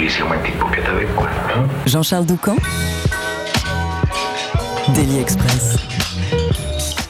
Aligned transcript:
glissez-moi 0.00 0.36
une 0.36 0.42
petite 0.42 0.58
paupiette 0.58 0.88
avec, 0.88 1.14
quoi. 1.14 1.28
hein. 1.54 1.66
Jean-Charles 1.84 2.24
Doucan 2.24 2.56
Daily 4.94 5.18
Express. 5.18 5.76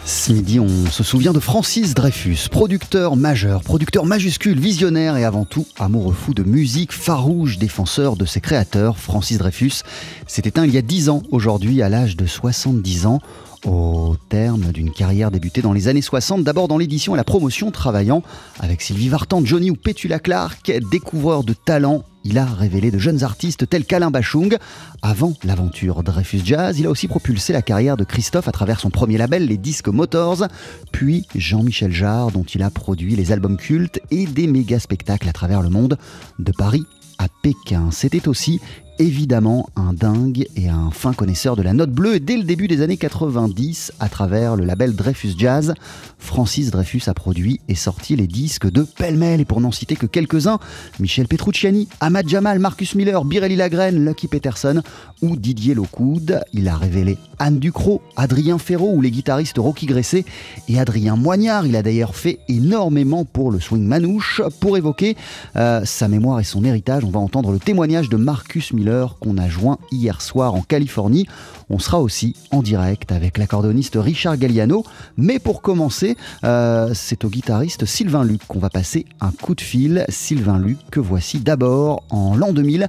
Ce 0.04 0.32
midi, 0.32 0.58
on 0.58 0.86
se 0.90 1.04
souvient 1.04 1.32
de 1.32 1.38
Francis 1.38 1.94
Dreyfus, 1.94 2.48
producteur 2.50 3.14
majeur, 3.16 3.62
producteur 3.62 4.04
majuscule, 4.06 4.58
visionnaire 4.58 5.16
et 5.16 5.24
avant 5.24 5.44
tout 5.44 5.66
amoureux 5.78 6.14
fou 6.14 6.34
de 6.34 6.42
musique, 6.42 6.92
farouche 6.92 7.58
défenseur 7.58 8.16
de 8.16 8.24
ses 8.24 8.40
créateurs. 8.40 8.98
Francis 8.98 9.38
Dreyfus 9.38 9.82
s'est 10.26 10.42
éteint 10.44 10.64
il 10.66 10.74
y 10.74 10.78
a 10.78 10.82
10 10.82 11.10
ans 11.10 11.22
aujourd'hui, 11.30 11.82
à 11.82 11.88
l'âge 11.88 12.16
de 12.16 12.26
70 12.26 13.06
ans. 13.06 13.20
Au 13.66 14.16
terme 14.30 14.72
d'une 14.72 14.90
carrière 14.90 15.30
débutée 15.30 15.60
dans 15.60 15.74
les 15.74 15.86
années 15.86 16.00
60, 16.02 16.42
d'abord 16.42 16.66
dans 16.66 16.78
l'édition 16.78 17.14
et 17.14 17.18
la 17.18 17.24
promotion, 17.24 17.70
travaillant 17.70 18.22
avec 18.58 18.80
Sylvie 18.80 19.10
Vartan, 19.10 19.44
Johnny 19.44 19.70
ou 19.70 19.76
Petula 19.76 20.18
Clark, 20.18 20.72
découvreur 20.90 21.44
de 21.44 21.52
talent 21.52 22.02
il 22.24 22.38
a 22.38 22.44
révélé 22.44 22.90
de 22.90 22.98
jeunes 22.98 23.22
artistes 23.24 23.68
tels 23.68 23.84
qu'Alain 23.84 24.10
Bachung. 24.10 24.56
Avant 25.02 25.34
l'aventure 25.44 26.02
Dreyfus 26.02 26.42
Jazz, 26.44 26.78
il 26.78 26.86
a 26.86 26.90
aussi 26.90 27.08
propulsé 27.08 27.52
la 27.52 27.62
carrière 27.62 27.96
de 27.96 28.04
Christophe 28.04 28.48
à 28.48 28.52
travers 28.52 28.80
son 28.80 28.90
premier 28.90 29.18
label, 29.18 29.46
les 29.46 29.56
Disques 29.56 29.88
Motors, 29.88 30.44
puis 30.92 31.26
Jean-Michel 31.34 31.92
Jarre, 31.92 32.30
dont 32.30 32.44
il 32.44 32.62
a 32.62 32.70
produit 32.70 33.16
les 33.16 33.32
albums 33.32 33.56
cultes 33.56 34.00
et 34.10 34.26
des 34.26 34.46
méga 34.46 34.78
spectacles 34.78 35.28
à 35.28 35.32
travers 35.32 35.62
le 35.62 35.70
monde, 35.70 35.96
de 36.38 36.52
Paris 36.52 36.84
à 37.18 37.26
Pékin. 37.42 37.90
C'était 37.90 38.28
aussi 38.28 38.60
évidemment 39.00 39.70
un 39.76 39.94
dingue 39.94 40.46
et 40.56 40.68
un 40.68 40.90
fin 40.90 41.14
connaisseur 41.14 41.56
de 41.56 41.62
la 41.62 41.72
note 41.72 41.90
bleue. 41.90 42.20
Dès 42.20 42.36
le 42.36 42.44
début 42.44 42.68
des 42.68 42.82
années 42.82 42.98
90, 42.98 43.92
à 43.98 44.10
travers 44.10 44.56
le 44.56 44.64
label 44.64 44.94
Dreyfus 44.94 45.32
Jazz, 45.38 45.74
Francis 46.18 46.70
Dreyfus 46.70 47.02
a 47.06 47.14
produit 47.14 47.60
et 47.68 47.74
sorti 47.74 48.14
les 48.14 48.26
disques 48.26 48.70
de 48.70 48.82
pêle-mêle. 48.82 49.40
Et 49.40 49.46
pour 49.46 49.62
n'en 49.62 49.72
citer 49.72 49.96
que 49.96 50.04
quelques-uns, 50.04 50.58
Michel 51.00 51.28
Petrucciani, 51.28 51.88
Ahmad 52.00 52.28
Jamal, 52.28 52.58
Marcus 52.58 52.94
Miller, 52.94 53.24
Birelli 53.24 53.56
Lagrène, 53.56 54.04
Lucky 54.04 54.28
Peterson 54.28 54.82
ou 55.22 55.36
Didier 55.36 55.72
Locoud. 55.72 56.42
Il 56.52 56.68
a 56.68 56.76
révélé 56.76 57.16
Anne 57.38 57.58
Ducrot, 57.58 58.02
Adrien 58.16 58.58
Ferraud 58.58 58.92
ou 58.92 59.00
les 59.00 59.10
guitaristes 59.10 59.56
Rocky 59.56 59.86
Gresset 59.86 60.26
et 60.68 60.78
Adrien 60.78 61.16
Moignard. 61.16 61.66
Il 61.66 61.74
a 61.74 61.82
d'ailleurs 61.82 62.14
fait 62.14 62.40
énormément 62.48 63.24
pour 63.24 63.50
le 63.50 63.60
swing 63.60 63.86
manouche. 63.86 64.42
Pour 64.60 64.76
évoquer 64.76 65.16
euh, 65.56 65.86
sa 65.86 66.06
mémoire 66.06 66.38
et 66.38 66.44
son 66.44 66.64
héritage, 66.64 67.02
on 67.04 67.10
va 67.10 67.18
entendre 67.18 67.50
le 67.50 67.58
témoignage 67.58 68.10
de 68.10 68.16
Marcus 68.18 68.74
Miller 68.74 68.89
qu'on 69.20 69.38
a 69.38 69.48
joint 69.48 69.78
hier 69.90 70.20
soir 70.20 70.54
en 70.54 70.62
Californie. 70.62 71.26
On 71.68 71.78
sera 71.78 72.00
aussi 72.00 72.34
en 72.50 72.62
direct 72.62 73.12
avec 73.12 73.38
l'accordoniste 73.38 73.96
Richard 73.96 74.36
Galliano. 74.36 74.84
Mais 75.16 75.38
pour 75.38 75.62
commencer, 75.62 76.16
euh, 76.44 76.90
c'est 76.94 77.24
au 77.24 77.28
guitariste 77.28 77.84
Sylvain 77.84 78.24
Luc 78.24 78.46
qu'on 78.46 78.58
va 78.58 78.70
passer 78.70 79.06
un 79.20 79.30
coup 79.30 79.54
de 79.54 79.60
fil. 79.60 80.04
Sylvain 80.08 80.58
Luc 80.58 80.78
que 80.90 81.00
voici 81.00 81.38
d'abord 81.38 82.02
en 82.10 82.34
l'an 82.34 82.52
2000 82.52 82.88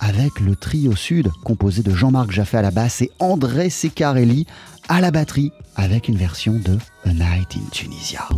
avec 0.00 0.40
le 0.40 0.56
trio 0.56 0.96
sud 0.96 1.30
composé 1.44 1.82
de 1.82 1.94
Jean-Marc 1.94 2.32
Jaffé 2.32 2.58
à 2.58 2.62
la 2.62 2.70
basse 2.70 3.02
et 3.02 3.12
André 3.20 3.70
Secarelli 3.70 4.46
à 4.88 5.00
la 5.00 5.10
batterie 5.10 5.52
avec 5.76 6.08
une 6.08 6.16
version 6.16 6.54
de 6.54 6.76
A 7.04 7.12
Night 7.12 7.56
in 7.56 7.68
Tunisia. 7.70 8.28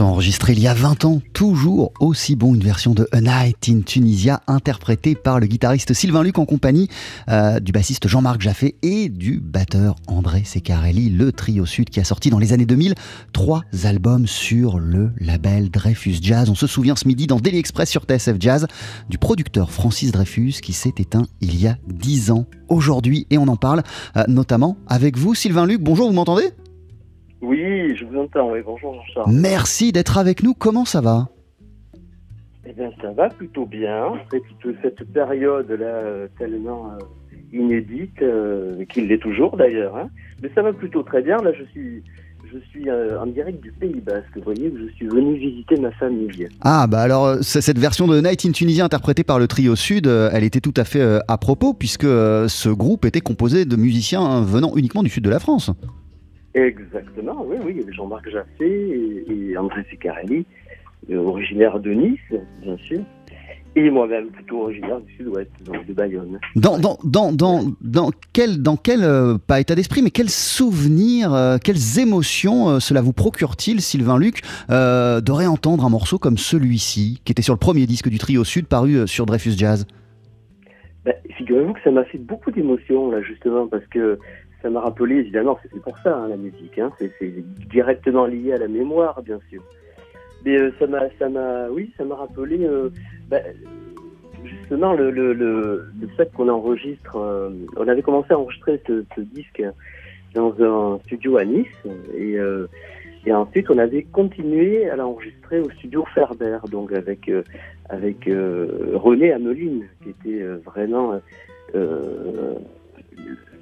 Enregistré 0.00 0.52
il 0.52 0.60
y 0.60 0.68
a 0.68 0.74
20 0.74 1.04
ans, 1.04 1.20
toujours 1.32 1.92
aussi 2.00 2.36
bon, 2.36 2.54
une 2.54 2.62
version 2.62 2.94
de 2.94 3.08
A 3.12 3.20
Night 3.20 3.68
in 3.68 3.80
Tunisia, 3.80 4.40
interprétée 4.46 5.14
par 5.14 5.40
le 5.40 5.46
guitariste 5.46 5.94
Sylvain 5.94 6.22
Luc 6.22 6.38
en 6.38 6.44
compagnie 6.44 6.88
euh, 7.28 7.60
du 7.60 7.72
bassiste 7.72 8.08
Jean-Marc 8.08 8.40
Jaffé 8.40 8.76
et 8.82 9.08
du 9.08 9.40
batteur 9.40 9.96
André 10.06 10.44
Secarelli, 10.44 11.10
le 11.10 11.32
trio 11.32 11.66
sud 11.66 11.90
qui 11.90 12.00
a 12.00 12.04
sorti 12.04 12.30
dans 12.30 12.38
les 12.38 12.52
années 12.52 12.66
2000 12.66 12.94
trois 13.32 13.62
albums 13.84 14.26
sur 14.26 14.78
le 14.78 15.10
label 15.18 15.70
Dreyfus 15.70 16.16
Jazz. 16.22 16.50
On 16.50 16.54
se 16.54 16.66
souvient 16.66 16.96
ce 16.96 17.06
midi 17.06 17.26
dans 17.26 17.38
Daily 17.38 17.58
Express 17.58 17.90
sur 17.90 18.04
TSF 18.04 18.36
Jazz 18.38 18.66
du 19.08 19.18
producteur 19.18 19.70
Francis 19.70 20.12
Dreyfus 20.12 20.54
qui 20.62 20.72
s'est 20.72 20.94
éteint 20.98 21.26
il 21.40 21.60
y 21.60 21.66
a 21.66 21.76
10 21.88 22.30
ans 22.30 22.46
aujourd'hui 22.68 23.26
et 23.30 23.38
on 23.38 23.48
en 23.48 23.56
parle 23.56 23.82
euh, 24.16 24.24
notamment 24.28 24.76
avec 24.86 25.18
vous 25.18 25.34
Sylvain 25.34 25.66
Luc. 25.66 25.80
Bonjour, 25.80 26.08
vous 26.08 26.14
m'entendez? 26.14 26.50
Oui, 27.42 27.96
je 27.96 28.04
vous 28.04 28.18
entends, 28.18 28.52
oui, 28.52 28.58
bonjour 28.64 28.94
Jean-Charles. 28.94 29.32
Merci 29.32 29.92
d'être 29.92 30.18
avec 30.18 30.42
nous, 30.42 30.52
comment 30.54 30.84
ça 30.84 31.00
va? 31.00 31.28
Eh 32.66 32.72
bien, 32.72 32.90
ça 33.00 33.10
va 33.12 33.28
plutôt 33.30 33.66
bien. 33.66 34.12
Cette 34.82 35.04
période-là 35.12 35.86
euh, 35.86 36.28
tellement 36.38 36.90
euh, 36.92 36.98
inédite, 37.52 38.20
euh, 38.22 38.84
qu'il 38.84 39.08
l'est 39.08 39.18
toujours 39.18 39.56
d'ailleurs. 39.56 39.96
hein. 39.96 40.08
Mais 40.42 40.50
ça 40.54 40.62
va 40.62 40.72
plutôt 40.72 41.02
très 41.02 41.22
bien. 41.22 41.38
Là, 41.38 41.50
je 41.58 41.64
suis, 41.72 42.02
je 42.52 42.58
suis 42.70 42.90
en 42.90 43.26
direct 43.26 43.62
du 43.62 43.72
Pays 43.72 44.00
Basque. 44.00 44.36
Vous 44.36 44.42
voyez, 44.42 44.68
où 44.68 44.76
je 44.76 44.92
suis 44.94 45.06
venu 45.06 45.36
visiter 45.36 45.76
ma 45.80 45.90
famille. 45.92 46.46
Ah 46.60 46.86
bah 46.86 47.00
alors 47.00 47.36
cette 47.42 47.78
version 47.78 48.06
de 48.06 48.20
Night 48.20 48.44
in 48.44 48.52
Tunisia 48.52 48.84
interprétée 48.84 49.24
par 49.24 49.38
le 49.38 49.48
trio 49.48 49.74
Sud, 49.76 50.06
elle 50.06 50.44
était 50.44 50.60
tout 50.60 50.74
à 50.76 50.84
fait 50.84 51.20
à 51.26 51.38
propos 51.38 51.72
puisque 51.74 52.04
ce 52.06 52.68
groupe 52.68 53.04
était 53.04 53.20
composé 53.20 53.64
de 53.64 53.76
musiciens 53.76 54.22
hein, 54.22 54.42
venant 54.42 54.72
uniquement 54.76 55.02
du 55.02 55.10
sud 55.10 55.24
de 55.24 55.30
la 55.30 55.40
France. 55.40 55.70
Exactement, 56.54 57.44
oui, 57.46 57.56
oui. 57.64 57.72
Il 57.74 57.80
y 57.80 57.82
avait 57.82 57.92
Jean-Marc 57.92 58.28
Jaffé 58.28 58.66
et, 58.68 59.50
et 59.50 59.56
André 59.56 59.84
Secarelli, 59.90 60.46
euh, 61.10 61.16
originaire 61.18 61.78
de 61.78 61.92
Nice, 61.92 62.18
bien 62.62 62.76
sûr. 62.78 63.00
Et 63.76 63.88
moi-même, 63.88 64.30
plutôt 64.30 64.62
originaire 64.62 65.00
du 65.00 65.14
sud-ouest, 65.14 65.48
donc 65.64 65.86
de 65.86 65.92
Bayonne. 65.92 66.40
Dans, 66.56 66.76
dans, 66.76 66.98
dans, 67.04 67.30
dans, 67.30 67.62
dans 67.80 68.10
quel, 68.32 68.62
dans 68.62 68.76
quel 68.76 69.04
euh, 69.04 69.38
pas 69.38 69.60
état 69.60 69.76
d'esprit, 69.76 70.02
mais 70.02 70.10
quels 70.10 70.28
souvenirs, 70.28 71.32
euh, 71.32 71.56
quelles 71.62 72.00
émotions 72.00 72.68
euh, 72.68 72.80
cela 72.80 73.00
vous 73.00 73.12
procure-t-il, 73.12 73.80
Sylvain 73.80 74.18
Luc, 74.18 74.42
de 74.68 75.30
réentendre 75.30 75.84
un 75.84 75.88
morceau 75.88 76.18
comme 76.18 76.36
celui-ci, 76.36 77.20
qui 77.24 77.30
était 77.30 77.42
sur 77.42 77.54
le 77.54 77.60
premier 77.60 77.86
disque 77.86 78.08
du 78.08 78.18
trio 78.18 78.42
Sud 78.42 78.66
paru 78.66 79.06
sur 79.06 79.24
Dreyfus 79.24 79.52
Jazz? 79.56 79.86
Ben, 81.04 81.14
Figurez-vous 81.36 81.74
que 81.74 81.82
ça 81.84 81.92
m'a 81.92 82.04
fait 82.04 82.18
beaucoup 82.18 82.50
d'émotions, 82.50 83.08
là, 83.10 83.22
justement, 83.22 83.68
parce 83.68 83.86
que 83.86 84.18
ça 84.62 84.70
m'a 84.70 84.80
rappelé, 84.80 85.16
évidemment, 85.16 85.58
c'est 85.62 85.80
pour 85.80 85.96
ça, 85.98 86.16
hein, 86.16 86.28
la 86.28 86.36
musique, 86.36 86.78
hein, 86.78 86.92
c'est 86.98 87.34
directement 87.70 88.26
lié 88.26 88.52
à 88.52 88.58
la 88.58 88.68
mémoire, 88.68 89.22
bien 89.22 89.40
sûr. 89.48 89.62
Mais 90.44 90.58
euh, 90.58 90.70
ça 90.78 90.86
m'a, 91.28 91.68
oui, 91.68 91.92
ça 91.96 92.04
m'a 92.04 92.16
rappelé, 92.16 92.64
euh, 92.64 92.90
ben, 93.28 93.42
justement, 94.44 94.94
le, 94.94 95.10
le, 95.10 95.90
fait 96.16 96.32
qu'on 96.32 96.48
enregistre, 96.48 97.16
euh, 97.16 97.50
on 97.76 97.88
avait 97.88 98.02
commencé 98.02 98.32
à 98.32 98.38
enregistrer 98.38 98.80
ce, 98.86 99.20
disque 99.20 99.62
dans 100.34 100.54
un 100.62 100.98
studio 101.06 101.38
à 101.38 101.44
Nice, 101.44 101.66
et, 102.16 102.36
et 103.26 103.32
ensuite 103.32 103.68
on 103.68 103.78
avait 103.78 104.04
continué 104.04 104.88
à 104.88 104.94
l'enregistrer 104.94 105.58
au 105.58 105.68
studio 105.70 106.04
Ferber, 106.14 106.58
donc 106.70 106.92
avec 106.92 107.28
avec 107.88 108.26
René 108.26 109.32
Ameline, 109.32 109.88
qui 110.04 110.10
était 110.10 110.44
vraiment 110.64 111.20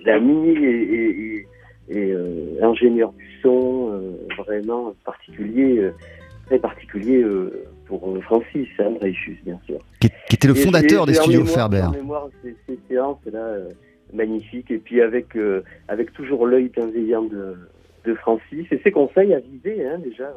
l'ami 0.05 0.51
et, 0.51 0.83
et, 0.83 1.47
et- 1.91 2.13
euh, 2.13 2.57
ingénieur 2.63 3.13
du 3.13 3.27
son, 3.43 3.91
euh, 3.93 4.17
vraiment 4.37 4.95
particulier, 5.05 5.79
euh, 5.79 5.93
très 6.47 6.59
particulier 6.59 7.23
euh, 7.23 7.65
pour 7.87 8.11
euh, 8.11 8.21
Francis 8.21 8.69
hein, 8.79 8.91
Dreyfus, 9.01 9.39
bien 9.45 9.59
sûr. 9.67 9.79
qui, 10.01 10.09
qui 10.29 10.35
était 10.37 10.49
le 10.49 10.55
fondateur 10.55 11.07
des 11.07 11.15
studios 11.15 11.41
mémoire- 11.41 11.55
Ferber. 11.55 11.83
En 11.83 11.91
mémoire, 11.93 12.29
ces, 12.43 12.55
ces 12.67 12.79
séances-là, 12.89 13.39
euh, 13.39 13.69
magnifiques, 14.13 14.71
et 14.71 14.79
puis 14.79 15.01
avec, 15.01 15.35
euh, 15.37 15.63
avec 15.89 16.13
toujours 16.13 16.47
l'œil 16.47 16.69
bienveillant 16.69 17.23
de, 17.23 17.57
de 18.05 18.15
Francis, 18.15 18.67
et 18.71 18.81
ses 18.85 18.91
conseils 18.91 19.33
avisés, 19.35 19.87
hein, 19.87 19.99
déjà. 20.05 20.31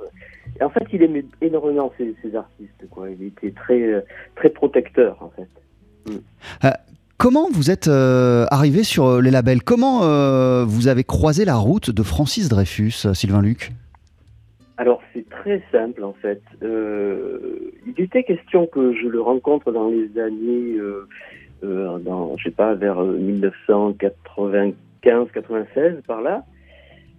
Et 0.59 0.63
en 0.63 0.69
fait, 0.69 0.83
il 0.93 1.03
aimait 1.03 1.25
énormément 1.41 1.91
ces, 1.97 2.13
ces 2.21 2.33
artistes, 2.35 2.85
quoi. 2.89 3.09
Il 3.09 3.27
était 3.27 3.51
très, 3.51 4.05
très 4.35 4.49
protecteur, 4.49 5.17
en 5.21 5.29
fait. 5.31 6.19
Comment 7.21 7.47
vous 7.53 7.69
êtes 7.69 7.87
euh, 7.87 8.47
arrivé 8.49 8.83
sur 8.83 9.05
euh, 9.05 9.21
les 9.21 9.29
labels? 9.29 9.61
Comment 9.61 10.01
euh, 10.01 10.65
vous 10.65 10.87
avez 10.87 11.03
croisé 11.03 11.45
la 11.45 11.55
route 11.55 11.91
de 11.91 12.01
Francis 12.01 12.49
Dreyfus, 12.49 13.13
Sylvain 13.13 13.43
Luc? 13.43 13.73
Alors, 14.77 15.03
c'est 15.13 15.29
très 15.29 15.61
simple, 15.71 16.03
en 16.03 16.13
fait. 16.13 16.41
Il 16.63 17.93
était 18.03 18.23
question 18.23 18.65
que 18.65 18.95
je 18.95 19.05
le 19.07 19.21
rencontre 19.21 19.71
dans 19.71 19.89
les 19.89 20.19
années, 20.19 20.77
dans, 21.61 22.35
je 22.37 22.43
sais 22.45 22.49
pas, 22.49 22.73
vers 22.73 22.97
euh, 22.99 23.19
1995-96, 25.03 26.01
par 26.07 26.23
là. 26.23 26.43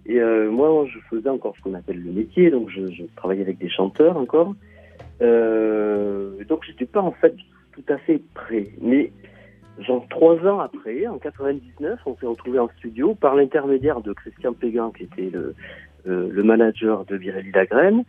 Et 0.05 0.19
moi, 0.19 0.85
je 0.93 0.99
faisais 1.09 1.29
encore 1.29 1.55
ce 1.55 1.61
qu'on 1.61 1.75
appelle 1.75 2.03
le 2.03 2.11
métier, 2.11 2.51
donc 2.51 2.69
je, 2.69 2.91
je 2.91 3.03
travaillais 3.15 3.43
avec 3.43 3.57
des 3.57 3.69
chanteurs 3.69 4.17
encore. 4.17 4.53
Donc, 5.21 6.59
j'étais 6.67 6.87
pas 6.87 6.99
en 6.99 7.13
fait 7.13 7.33
tout 7.71 7.85
à 7.87 7.97
fait 7.99 8.21
prêt. 8.33 8.67
Mais 8.81 9.13
genre 9.79 10.05
trois 10.09 10.35
ans 10.47 10.59
après, 10.59 11.07
en 11.07 11.17
99, 11.17 11.99
on 12.05 12.15
s'est 12.17 12.25
retrouvé 12.25 12.59
en 12.59 12.69
studio 12.77 13.15
par 13.15 13.35
l'intermédiaire 13.35 14.01
de 14.01 14.13
Christian 14.13 14.53
Péguin, 14.53 14.91
qui 14.95 15.03
était 15.03 15.29
le, 15.31 15.55
euh, 16.07 16.43
manager 16.43 17.05
de 17.05 17.17
Birelli 17.17 17.51
Lagraine. 17.51 18.03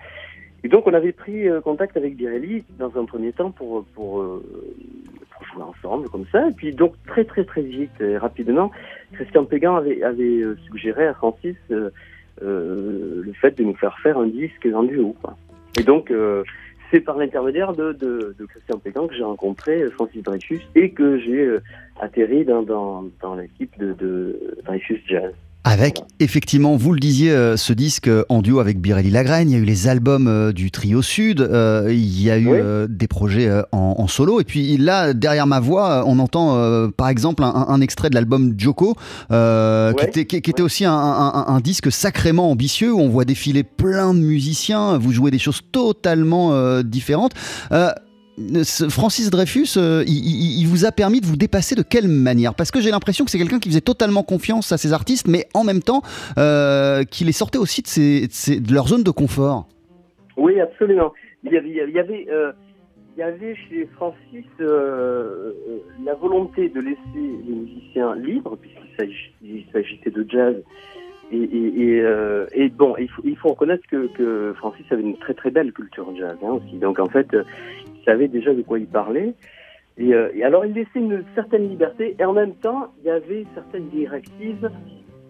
Et 0.62 0.68
donc, 0.68 0.86
on 0.86 0.94
avait 0.94 1.12
pris 1.12 1.48
euh, 1.48 1.60
contact 1.60 1.96
avec 1.96 2.16
Birelli 2.16 2.64
dans 2.78 2.96
un 2.98 3.04
premier 3.04 3.32
temps 3.32 3.50
pour, 3.50 3.78
euh, 3.78 3.84
pour 3.94 5.46
jouer 5.46 5.62
ensemble, 5.62 6.08
comme 6.08 6.26
ça. 6.32 6.48
Et 6.48 6.52
puis, 6.52 6.72
donc, 6.72 6.94
très, 7.06 7.24
très, 7.24 7.44
très 7.44 7.62
vite 7.62 8.00
et 8.00 8.16
rapidement, 8.16 8.70
Christian 9.12 9.44
Péguin 9.44 9.76
avait, 9.76 10.42
suggéré 10.66 11.06
à 11.06 11.14
Francis 11.14 11.56
le 11.70 13.32
fait 13.40 13.56
de 13.56 13.64
nous 13.64 13.74
faire 13.74 13.98
faire 14.00 14.18
un 14.18 14.26
disque 14.26 14.66
en 14.74 14.82
duo. 14.82 15.14
Et 15.78 15.82
donc, 15.82 16.12
c'est 16.94 17.00
par 17.00 17.18
l'intermédiaire 17.18 17.72
de, 17.72 18.36
Christian 18.48 18.78
Péguin 18.78 19.08
que 19.08 19.14
j'ai 19.14 19.24
rencontré 19.24 19.82
euh, 19.82 19.90
Francis 19.90 20.22
Dreyfus 20.22 20.60
et 20.76 20.90
que 20.90 21.18
j'ai 21.18 21.44
euh, 21.44 21.60
atterri 22.00 22.44
dans, 22.44 23.10
l'équipe 23.36 23.76
de 23.78 24.38
Dreyfus 24.64 25.02
Jazz. 25.08 25.32
Avec, 25.66 26.02
effectivement, 26.20 26.76
vous 26.76 26.92
le 26.92 27.00
disiez, 27.00 27.30
euh, 27.30 27.56
ce 27.56 27.72
disque 27.72 28.08
euh, 28.08 28.22
en 28.28 28.42
duo 28.42 28.60
avec 28.60 28.82
Birelli 28.82 29.08
Lagraine, 29.10 29.48
il 29.48 29.54
y 29.54 29.56
a 29.56 29.58
eu 29.58 29.64
les 29.64 29.88
albums 29.88 30.28
euh, 30.28 30.52
du 30.52 30.70
Trio 30.70 31.00
Sud, 31.00 31.40
euh, 31.40 31.88
il 31.90 32.20
y 32.22 32.30
a 32.30 32.36
eu 32.36 32.48
Oui. 32.48 32.58
euh, 32.60 32.86
des 32.86 33.08
projets 33.08 33.50
en, 33.72 33.94
en 33.96 34.06
solo, 34.06 34.42
et 34.42 34.44
puis 34.44 34.76
là, 34.76 35.14
derrière 35.14 35.46
ma 35.46 35.60
voix, 35.60 36.04
on 36.06 36.18
entend 36.18 36.56
euh, 36.58 36.88
par 36.94 37.08
exemple 37.08 37.42
un, 37.44 37.64
un 37.68 37.80
extrait 37.80 38.10
de 38.10 38.14
l'album 38.14 38.54
Joko, 38.58 38.94
qui 39.30 40.04
était, 40.04 40.26
qui, 40.26 40.42
qui 40.42 40.50
était 40.50 40.60
Ouais. 40.60 40.66
aussi 40.66 40.84
un, 40.84 40.92
un- 40.92 41.60
disque 41.60 41.90
sacrément 41.90 42.50
ambitieux, 42.50 42.92
où 42.92 43.00
on 43.00 43.08
voit 43.08 43.24
défiler 43.24 43.62
plein 43.62 44.12
de 44.12 44.18
musiciens, 44.20 44.98
vous 44.98 45.12
jouez 45.12 45.30
des 45.30 45.38
choses 45.38 45.62
totalement 45.72 46.82
différentes. 46.82 47.32
Francis 48.88 49.30
Dreyfus, 49.30 49.76
euh, 49.76 50.02
il, 50.06 50.66
vous 50.66 50.84
a 50.84 50.92
permis 50.92 51.20
de 51.20 51.26
vous 51.26 51.36
dépasser 51.36 51.74
de 51.74 51.82
quelle 51.82 52.08
manière? 52.08 52.54
Parce 52.54 52.70
que 52.70 52.80
j'ai 52.80 52.90
l'impression 52.90 53.24
que 53.24 53.30
c'est 53.30 53.38
quelqu'un 53.38 53.60
qui 53.60 53.68
faisait 53.68 53.80
totalement 53.80 54.22
confiance 54.22 54.72
à 54.72 54.78
ses 54.78 54.92
artistes, 54.92 55.28
mais 55.28 55.46
en 55.54 55.62
même 55.62 55.82
temps, 55.82 56.02
euh, 56.36 57.04
qui 57.04 57.24
les 57.24 57.32
sortait 57.32 57.58
aussi 57.58 57.82
de, 57.82 58.74
leur 58.74 58.88
zone 58.88 59.04
de 59.04 59.10
confort. 59.10 59.68
Oui, 60.36 60.58
absolument. 60.60 61.12
Il 61.44 61.52
y 61.52 61.56
avait, 61.56 61.68
il 61.68 61.94
y 61.94 61.98
avait, 62.00 62.26
euh, 62.30 62.52
chez 63.68 63.88
Francis 63.94 64.44
euh, 64.60 65.52
la 66.04 66.14
volonté 66.14 66.68
de 66.68 66.80
laisser 66.80 66.98
les 67.14 67.54
musiciens 67.54 68.16
libres, 68.16 68.56
puisqu'il 68.56 69.64
s'agissait 69.72 70.10
de 70.10 70.26
jazz. 70.28 70.56
Et, 71.30 72.68
bon, 72.70 72.94
il 72.98 73.36
faut, 73.36 73.48
reconnaître 73.50 73.84
que, 73.88 74.52
Francis 74.56 74.86
avait 74.90 75.02
une 75.02 75.18
très 75.18 75.34
très 75.34 75.50
belle 75.50 75.72
culture 75.72 76.06
jazz 76.16 76.36
hein, 76.42 76.52
aussi. 76.52 76.78
Donc 76.78 76.98
en 76.98 77.08
fait, 77.08 77.28
savait 78.04 78.28
déjà 78.28 78.52
de 78.54 78.62
quoi 78.62 78.78
il 78.78 78.86
parlait. 78.86 79.34
Et, 79.96 80.12
euh, 80.12 80.30
et 80.34 80.42
alors 80.42 80.66
il 80.66 80.72
laissait 80.72 80.98
une 80.98 81.24
certaine 81.34 81.68
liberté, 81.68 82.16
et 82.18 82.24
en 82.24 82.32
même 82.32 82.54
temps, 82.54 82.92
il 83.02 83.06
y 83.06 83.10
avait 83.10 83.44
certaines 83.54 83.88
directives 83.88 84.68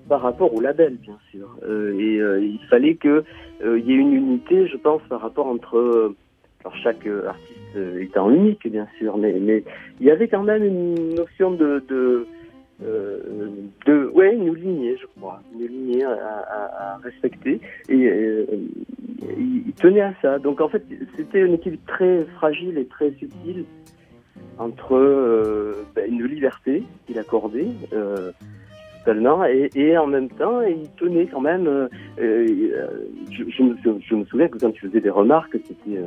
par 0.09 0.21
rapport 0.21 0.55
au 0.55 0.61
label, 0.61 0.97
bien 0.97 1.19
sûr. 1.31 1.49
Euh, 1.67 1.99
et 1.99 2.21
euh, 2.21 2.41
il 2.41 2.61
fallait 2.69 2.95
que 2.95 3.25
euh, 3.65 3.79
il 3.79 3.87
y 3.87 3.93
ait 3.93 3.97
une 3.97 4.15
unité, 4.15 4.67
je 4.69 4.77
pense, 4.77 5.03
par 5.09 5.21
rapport 5.21 5.47
entre 5.47 6.15
alors 6.61 6.77
chaque 6.83 7.07
artiste 7.07 7.77
étant 8.01 8.31
unique, 8.31 8.67
bien 8.71 8.87
sûr, 8.99 9.19
mais, 9.19 9.63
il 10.01 10.07
y 10.07 10.11
avait 10.11 10.29
quand 10.29 10.43
même 10.43 10.65
une 10.65 11.15
notion 11.15 11.51
de, 11.51 12.27
euh, 12.83 13.21
de 13.87 14.11
ouais 14.15 14.35
une 14.35 14.53
lignée, 14.55 14.97
je 15.01 15.07
crois, 15.17 15.41
une 15.53 15.67
lignée 15.67 16.05
à, 16.05 16.11
à- 16.13 16.97
respecter. 17.03 17.61
Et 17.89 18.07
euh, 18.07 18.47
il, 19.39 19.73
tenait 19.75 20.01
à 20.01 20.15
ça. 20.23 20.39
Donc 20.39 20.61
en 20.61 20.69
fait, 20.69 20.83
c'était 21.17 21.41
une 21.41 21.55
équipe 21.55 21.85
très 21.87 22.25
fragile 22.37 22.79
et 22.79 22.87
très 22.87 23.11
subtile 23.13 23.65
entre 24.59 24.95
euh, 24.95 25.85
ben, 25.95 26.11
une 26.11 26.25
liberté 26.25 26.83
qu'il 27.07 27.19
accordait. 27.19 27.69
totalement. 29.05 29.45
Et, 29.45 29.99
en 29.99 30.07
même 30.07 30.31
temps, 30.31 30.63
il 30.63 30.89
tenait 30.97 31.27
quand 31.27 31.41
même. 31.41 31.89
je, 32.19 33.63
me, 33.63 34.25
souviens 34.25 34.49
que 34.49 34.59
quand 34.59 34.71
tu 34.71 34.89
faisais 34.89 35.01
des 35.01 35.11
remarques, 35.11 35.57
c'était 35.67 36.01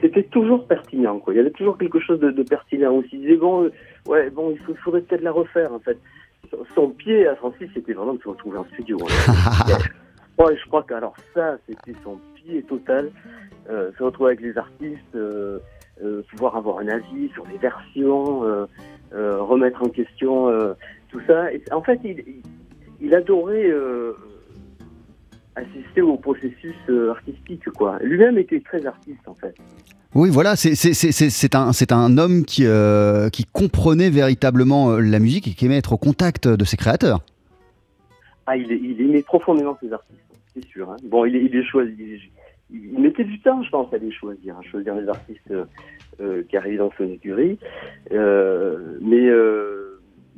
c'était- 0.00 0.22
toujours 0.24 0.66
pertinent. 0.66 1.20
Il 1.28 1.36
y 1.36 1.38
avait 1.38 1.50
toujours 1.50 1.78
quelque 1.78 2.00
chose 2.00 2.20
de, 2.20 2.30
de 2.30 2.42
pertinent 2.42 2.94
aussi. 2.94 3.18
Disait 3.18 3.36
bon, 3.36 3.70
ouais, 4.06 4.30
bon, 4.30 4.50
il 4.50 4.58
faut- 4.60 4.74
faudrait 4.76 5.02
peut-être 5.02 5.22
la 5.22 5.32
refaire 5.32 5.72
en 5.72 5.80
fait. 5.80 5.98
Son- 6.74 6.90
pied 6.90 7.26
à 7.26 7.34
Francis, 7.36 7.68
c'était 7.72 7.92
vraiment 7.94 8.14
de 8.14 8.20
se 8.22 8.28
retrouver 8.28 8.58
en 8.58 8.64
studio. 8.64 8.98
hein. 9.02 9.78
Ouais, 10.38 10.56
je 10.56 10.66
crois 10.66 10.82
que 10.82 10.94
alors 10.94 11.14
ça, 11.34 11.58
c'était 11.68 11.94
son 12.02 12.18
pied 12.34 12.62
total. 12.62 13.10
Euh, 13.70 13.92
se 13.96 14.02
retrouver 14.02 14.30
avec 14.30 14.40
les 14.40 14.56
artistes, 14.58 15.14
euh, 15.14 15.58
euh, 16.02 16.22
pouvoir 16.30 16.56
avoir 16.56 16.78
un 16.78 16.88
avis 16.88 17.28
sur 17.34 17.46
les 17.46 17.58
versions, 17.58 18.40
remettre 19.12 19.82
en 19.82 19.88
question 19.88 20.48
tout 21.10 21.20
ça. 21.26 21.52
Et, 21.52 21.62
en 21.70 21.82
fait, 21.82 22.00
il, 23.00 23.14
adorait 23.14 23.70
assister 25.54 26.00
au 26.00 26.16
processus 26.16 26.74
artistique, 27.10 27.68
quoi. 27.70 27.98
Lui-même 28.00 28.38
était 28.38 28.60
très 28.60 28.84
artiste, 28.86 29.26
en 29.28 29.34
fait. 29.34 29.54
Oui, 30.14 30.28
voilà, 30.30 30.56
c'est 30.56 31.92
un, 31.92 32.18
homme 32.18 32.44
qui, 32.44 32.66
euh, 32.66 33.30
qui 33.30 33.44
comprenait 33.44 34.10
véritablement 34.10 34.90
euh, 34.90 35.00
la 35.00 35.18
musique 35.18 35.48
et 35.48 35.52
qui 35.52 35.64
aimait 35.64 35.78
être 35.78 35.94
au 35.94 35.96
contact 35.96 36.46
de 36.48 36.64
ses 36.64 36.76
créateurs. 36.76 37.20
Ah, 38.46 38.56
il, 38.56 38.70
il 38.70 39.00
aimait 39.00 39.22
profondément 39.22 39.78
ses 39.80 39.92
artistes, 39.92 40.20
c'est 40.54 40.64
sûr. 40.66 40.90
hein. 40.90 40.96
Bon, 41.04 41.24
il, 41.24 41.36
il 41.36 41.56
est 41.56 41.64
choisi. 41.64 41.94
Il, 41.98 42.20
il 42.94 42.98
mettait 43.00 43.24
du 43.24 43.40
temps, 43.40 43.62
je 43.62 43.70
pense, 43.70 43.92
à 43.92 43.98
les 43.98 44.12
choisir, 44.12 44.58
à 44.58 44.62
choisir 44.62 44.94
les 44.94 45.08
artistes 45.08 45.52
euh, 46.20 46.42
qui 46.48 46.56
arrivaient 46.56 46.78
dans 46.78 46.92
son 46.96 47.04
écurie. 47.04 47.58
Euh, 48.12 48.98
mais 49.00 49.28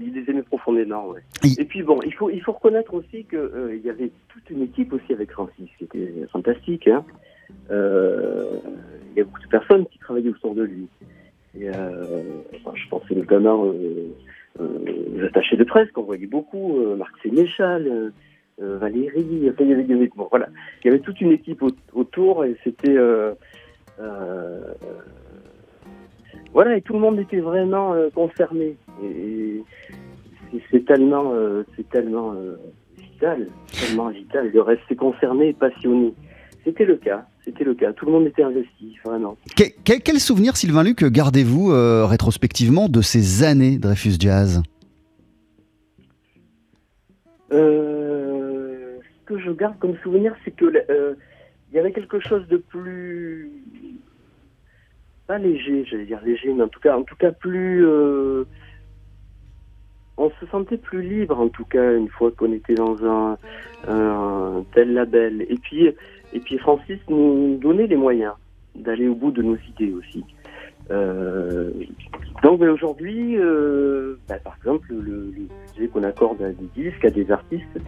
il 0.00 0.12
les 0.12 0.28
aimait 0.30 0.42
profondément, 0.42 1.08
ouais. 1.08 1.20
Et 1.58 1.64
puis 1.64 1.82
bon, 1.82 2.00
il 2.04 2.12
faut 2.14 2.30
il 2.30 2.42
faut 2.42 2.52
reconnaître 2.52 2.94
aussi 2.94 3.24
que 3.24 3.36
euh, 3.36 3.76
il 3.76 3.84
y 3.84 3.90
avait 3.90 4.10
toute 4.28 4.48
une 4.50 4.62
équipe 4.62 4.92
aussi 4.92 5.12
avec 5.12 5.30
Francis, 5.30 5.68
qui 5.78 5.84
était 5.84 6.26
fantastique. 6.32 6.88
Hein. 6.88 7.04
Euh, 7.70 8.58
il 9.12 9.18
y 9.18 9.20
a 9.20 9.24
beaucoup 9.24 9.40
de 9.42 9.48
personnes 9.48 9.86
qui 9.86 9.98
travaillaient 9.98 10.30
autour 10.30 10.54
de 10.54 10.62
lui. 10.62 10.86
Et, 11.58 11.68
euh, 11.68 12.22
enfin, 12.56 12.72
je 12.74 12.88
pensais 12.88 13.14
notamment 13.14 13.62
aux 14.58 15.24
attachés 15.24 15.56
de 15.56 15.64
presse 15.64 15.90
qu'on 15.92 16.02
voyait 16.02 16.26
beaucoup, 16.26 16.80
euh, 16.80 16.96
Marc 16.96 17.12
Sénéchal, 17.22 18.12
Valérie, 18.58 19.48
enfin, 19.50 19.64
il 19.64 19.70
y 19.88 19.92
avait, 19.92 20.10
bon, 20.14 20.28
voilà, 20.30 20.48
il 20.82 20.86
y 20.86 20.90
avait 20.90 21.00
toute 21.00 21.20
une 21.20 21.32
équipe 21.32 21.60
au- 21.62 21.70
autour 21.92 22.44
et 22.44 22.56
c'était 22.62 22.96
voilà 26.52 26.76
et 26.76 26.82
tout 26.82 26.92
le 26.92 27.00
monde 27.00 27.18
était 27.18 27.40
vraiment 27.40 27.94
concerné 28.14 28.76
c'est- 30.70 30.84
tellement 30.84 31.32
tellement 31.90 32.34
vital, 32.96 33.48
tellement 33.72 34.08
vital 34.08 34.52
de 34.52 34.60
rester 34.60 34.94
concerné 34.96 35.48
et 35.48 35.52
passionné. 35.52 36.14
C'était 36.64 36.84
le 36.84 36.96
cas, 36.96 37.26
c'était 37.44 37.64
le 37.64 37.74
cas. 37.74 37.92
Tout 37.92 38.06
le 38.06 38.12
monde 38.12 38.26
était 38.26 38.42
investi, 38.42 38.96
vraiment. 39.04 39.36
Que- 39.56 39.64
Quel, 39.84 40.00
quel 40.00 40.18
souvenir, 40.20 40.56
Sylvain 40.56 40.82
Luc, 40.82 41.04
gardez-vous 41.04 41.70
euh, 41.72 42.06
rétrospectivement 42.06 42.88
de 42.88 43.00
ces 43.02 43.42
années 43.44 43.78
Dreyfus 43.78 44.14
Jazz? 44.18 44.62
Euh, 47.52 48.96
ce 49.02 49.26
que 49.26 49.38
je 49.40 49.50
garde 49.50 49.78
comme 49.78 49.96
souvenir, 50.02 50.34
c'est 50.44 50.50
que 50.50 50.64
euh, 50.90 51.14
il 51.70 51.76
y 51.76 51.78
avait 51.78 51.92
quelque 51.92 52.20
chose 52.20 52.46
de 52.48 52.56
plus 52.56 53.50
pas 55.26 55.38
léger, 55.38 55.84
j'allais 55.90 56.04
dire 56.06 56.20
léger, 56.24 56.52
mais 56.52 56.62
en 56.64 56.68
tout 56.68 56.80
cas, 56.80 56.96
en 56.98 57.02
tout 57.02 57.16
cas 57.16 57.32
plus. 57.32 57.86
On 60.24 60.30
se 60.40 60.50
sentait 60.50 60.76
plus 60.76 61.02
libre, 61.02 61.38
en 61.38 61.48
tout 61.48 61.64
cas, 61.64 61.94
une 61.96 62.08
fois 62.08 62.30
qu'on 62.30 62.52
était 62.52 62.74
dans 62.74 62.96
un, 63.04 63.36
tel 64.72 64.94
label. 64.94 65.46
Et 65.48 65.56
puis, 65.56 65.86
et 65.86 66.40
puis 66.40 66.58
Francis 66.58 66.98
nous 67.08 67.58
donnait 67.60 67.86
les 67.86 67.96
moyens 67.96 68.34
d'aller 68.74 69.08
au 69.08 69.14
bout 69.14 69.30
de 69.30 69.42
nos 69.42 69.56
idées 69.56 69.92
aussi. 69.92 70.24
Euh, 70.90 71.70
donc 72.42 72.60
ben, 72.60 72.70
aujourd'hui, 72.70 73.38
euh, 73.38 74.16
ben, 74.28 74.38
par 74.42 74.56
exemple, 74.56 74.86
le, 74.90 75.00
le 75.00 75.46
budget 75.72 75.88
qu'on 75.92 76.02
accorde 76.02 76.42
à 76.42 76.50
des 76.50 76.68
disques, 76.74 77.04
à 77.04 77.10
des 77.10 77.30
artistes, 77.30 77.78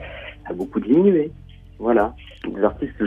a 0.47 0.53
beaucoup 0.53 0.81
diminué. 0.81 1.31
Voilà, 1.79 2.15
des 2.49 2.63
artistes 2.63 3.03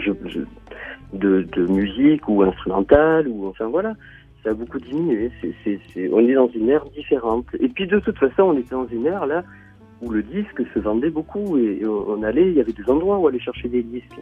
de, 1.13 1.41
de 1.41 1.65
musique 1.65 2.27
ou 2.27 2.43
instrumentale 2.43 3.27
ou 3.27 3.47
enfin 3.47 3.65
voilà, 3.67 3.95
ça 4.43 4.51
a 4.51 4.53
beaucoup 4.53 4.79
diminué. 4.79 5.31
On 6.11 6.19
est 6.27 6.33
dans 6.33 6.49
une 6.49 6.69
ère 6.69 6.85
différente. 6.95 7.45
Et 7.59 7.67
puis 7.69 7.87
de 7.87 7.99
toute 7.99 8.17
façon, 8.17 8.43
on 8.43 8.57
était 8.57 8.71
dans 8.75 8.87
une 8.87 9.05
ère 9.05 9.25
là 9.25 9.43
où 10.01 10.09
le 10.11 10.23
disque 10.23 10.61
se 10.73 10.79
vendait 10.79 11.09
beaucoup 11.09 11.57
et, 11.57 11.81
on 11.85 12.23
allait, 12.23 12.47
il 12.51 12.53
y 12.53 12.61
avait 12.61 12.71
des 12.71 12.89
endroits 12.89 13.19
où 13.19 13.27
aller 13.27 13.39
chercher 13.41 13.67
des 13.67 13.83
disques. 13.83 14.17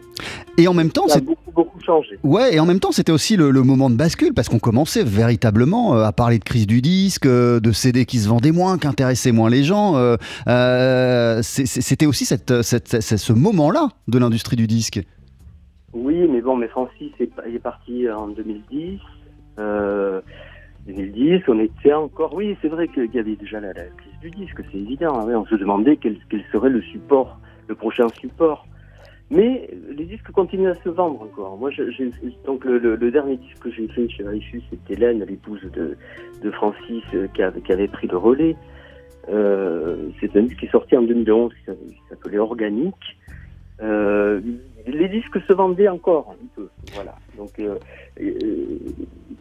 Et 0.58 0.68
en 0.68 0.74
même 0.74 0.90
temps, 0.90 1.08
Ça 1.08 1.14
a 1.14 1.18
c'est 1.20 1.24
beaucoup 1.26 1.52
beaucoup 1.52 1.80
changé. 1.82 2.18
Ouais, 2.24 2.56
et 2.56 2.60
en 2.60 2.66
même 2.66 2.80
temps, 2.80 2.92
c'était 2.92 3.12
aussi 3.12 3.38
le, 3.38 3.52
le 3.52 3.62
moment 3.62 3.92
de 3.92 3.96
bascule 3.96 4.34
parce 4.34 4.50
qu'on 4.50 4.58
commençait 4.58 5.04
véritablement 5.04 5.96
euh, 5.96 6.04
à 6.04 6.12
parler 6.12 6.40
de 6.40 6.44
crise 6.44 6.66
du 6.66 6.82
disque, 6.82 7.28
euh, 7.28 7.60
de 7.60 7.72
CD 7.72 8.06
qui 8.06 8.18
se 8.18 8.28
vendaient 8.28 8.52
moins, 8.52 8.80
qui 8.80 8.88
intéressaient 8.88 9.32
moins 9.32 9.52
les 9.52 9.64
gens. 9.64 9.94
euh, 9.98 10.18
c'était 11.44 12.08
aussi 12.08 12.26
cette, 12.26 12.64
cette- 12.64 12.88
cette- 13.02 13.18
ce 13.18 13.34
moment-là 13.34 13.90
de 14.08 14.18
l'industrie 14.18 14.56
du 14.56 14.66
disque. 14.66 15.00
Oui, 15.94 16.28
mais 16.28 16.42
bon, 16.42 16.56
mais 16.58 16.68
Francis 16.70 17.12
est, 17.20 17.30
il 17.48 17.56
est 17.56 17.60
parti 17.60 18.10
en 18.10 18.28
2010. 18.30 19.00
Euh, 19.60 20.22
2010, 20.88 21.44
on 21.50 21.60
était 21.60 21.94
encore. 21.94 22.34
Oui, 22.34 22.58
c'est 22.62 22.70
vrai 22.70 22.88
qu'il 22.88 23.14
y 23.14 23.20
avait 23.20 23.36
déjà 23.36 23.60
la, 23.60 23.74
la 23.74 23.84
crise 23.86 24.20
du 24.22 24.32
disque, 24.32 24.62
c'est 24.72 24.78
évident. 24.78 25.20
hein, 25.20 25.36
on 25.36 25.46
se 25.46 25.56
demandait 25.56 25.98
quel, 25.98 26.18
serait 26.52 26.70
le 26.70 26.82
support, 26.82 27.40
le 27.68 27.76
prochain 27.76 28.10
support. 28.22 28.66
Mais 29.30 29.70
les 29.90 30.06
disques 30.06 30.32
continuent 30.32 30.70
à 30.72 30.76
se 30.76 30.88
vendre 30.88 31.22
encore. 31.22 31.58
Moi, 31.58 31.72
donc 32.46 32.64
le, 32.64 33.12
dernier 33.12 33.36
disque 33.36 33.60
que 33.60 33.72
j'ai 33.72 33.88
fait 33.90 34.08
chez 34.08 34.24
Dreyfus, 34.24 34.64
c'était 34.70 34.94
Hélène, 34.94 35.22
l'épouse 35.26 35.62
de, 35.74 35.98
de 36.42 36.52
Francis, 36.52 37.04
euh, 37.14 37.28
qui, 37.34 37.44
avait, 37.44 37.90
pris 37.90 38.08
le 38.08 38.16
relais. 38.16 38.56
Euh, 39.28 40.10
c'est 40.22 40.34
un 40.38 40.44
disque 40.44 40.60
qui 40.60 40.68
est 40.68 40.72
sorti 40.72 40.96
en 40.96 41.02
2011, 41.02 41.52
qui 41.54 41.72
s'appelait- 42.10 42.38
Organique. 42.38 43.18
Euh, 43.82 44.40
les 44.88 45.10
disques 45.10 45.40
se 45.46 45.54
vendaient 45.54 45.90
encore 45.90 46.32
un 46.32 46.48
peu, 46.56 46.70
voilà. 46.94 47.16
Donc, 47.38 47.60
euh, 47.60 47.76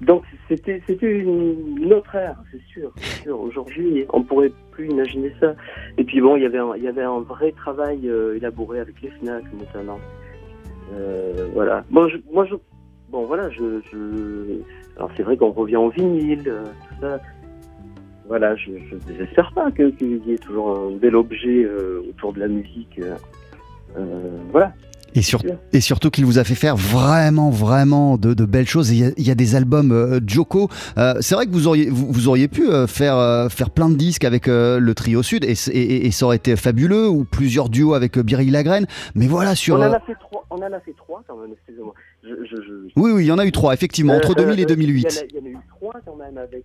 donc 0.03 0.25
c'était 0.49 0.83
une, 0.89 1.93
autre 1.93 2.15
ère, 2.15 2.37
c'est 2.51 2.61
sûr. 2.63 2.93
Aujourd'hui, 3.27 4.05
on 4.13 4.23
pourrait 4.23 4.53
plus 4.71 4.89
imaginer 4.89 5.33
ça. 5.41 5.55
Et 5.99 6.05
puis 6.05 6.21
bon, 6.21 6.37
il 6.37 6.43
y 6.43 6.47
avait 6.89 7.03
un, 7.03 7.21
vrai 7.21 7.53
travail 7.53 8.09
euh, 8.09 8.37
élaboré 8.37 8.81
avec 8.81 9.01
les 9.03 9.11
Fnac 9.11 9.45
notamment. 9.59 9.99
Euh, 10.93 11.49
voilà. 11.55 11.85
Bon, 11.91 12.09
moi, 12.33 12.47
bon, 13.09 13.25
voilà, 13.25 13.51
je, 13.51 13.81
alors 14.97 15.11
c'est 15.17 15.23
vrai 15.23 15.37
qu'on 15.37 15.51
revient 15.51 15.77
au 15.77 15.91
vinyle, 15.91 16.45
euh, 16.47 16.65
tout 16.89 17.01
ça. 17.01 17.21
Voilà, 18.29 18.57
je 18.57 18.73
je 18.91 18.97
désespère 19.13 19.53
pas 19.53 19.71
que- 19.71 19.91
qu'il 19.91 20.27
y 20.27 20.33
ait 20.33 20.39
toujours 20.39 20.77
un 20.77 20.91
bel 20.97 21.15
objet 21.15 21.65
euh, 21.65 22.03
autour 22.11 22.33
de 22.33 22.41
la 22.41 22.49
musique. 22.49 22.99
euh, 22.99 23.15
euh, 23.97 24.39
voilà. 24.51 24.73
Et, 25.17 25.23
sur- 25.23 25.41
Sûr. 25.41 25.57
et 25.73 25.81
surtout 25.81 26.11
qu'il 26.11 26.25
vous 26.27 26.39
a 26.39 26.45
fait 26.45 26.55
faire 26.55 26.77
vraiment, 26.77 27.51
vraiment 27.51 28.17
de, 28.19 28.35
de 28.35 28.45
belles 28.45 28.69
choses. 28.69 28.91
Il 28.93 28.99
y, 28.99 29.05
a- 29.05 29.11
il 29.17 29.27
y 29.27 29.31
a 29.31 29.35
des 29.35 29.55
albums 29.57 29.91
euh, 29.91 30.21
Joko. 30.27 30.69
Euh, 30.99 31.15
c'est 31.21 31.35
vrai 31.35 31.47
que 31.47 31.51
vous 31.53 31.67
auriez, 31.67 31.89
vous, 31.91 32.07
vous 32.13 32.29
auriez 32.29 32.49
pu 32.49 32.69
euh, 32.69 32.87
faire, 32.87 33.49
faire 33.51 33.71
plein 33.71 33.89
de 33.89 33.97
disques 33.97 34.25
avec 34.25 34.47
le 34.47 34.93
Trio 34.95 35.23
Sud 35.23 35.45
et, 35.45 35.55
c- 35.55 35.73
et- 35.73 36.07
et 36.07 36.11
ça 36.11 36.27
aurait 36.27 36.37
été 36.37 36.55
fabuleux, 36.57 37.09
ou 37.09 37.25
plusieurs 37.25 37.69
duos 37.69 37.95
avec 37.95 38.19
Biréli 38.19 38.51
Lagrène. 38.51 38.87
Mais 39.15 39.27
voilà, 39.27 39.55
sur. 39.55 39.77
On 39.77 39.79
en 39.79 39.93
a 39.93 40.01
fait 40.01 40.15
trois. 40.21 40.45
On 40.51 40.57
en 40.57 40.73
a 40.73 40.81
fait 40.81 40.95
trois 40.97 41.23
quand 41.27 41.37
même. 41.39 41.51
Excusez-moi. 41.53 41.95
Je, 42.23 42.29
je, 42.45 42.57
je- 42.63 42.73
Oui, 43.01 43.11
oui, 43.13 43.25
il 43.25 43.27
y 43.29 43.33
en 43.33 43.39
a 43.39 43.47
eu 43.47 43.53
trois, 43.53 43.73
effectivement, 43.75 44.15
entre 44.15 44.33
Euh, 44.33 44.35
2000 44.45 44.61
et 44.61 44.63
euh, 44.65 44.67
2008. 44.67 45.27
Il 45.31 45.37
y, 45.37 45.41
en 45.41 45.45
a, 45.47 45.49
eu 45.49 45.57
trois 45.71 45.95
quand 46.05 46.17
même 46.17 46.37
avec 46.39 46.65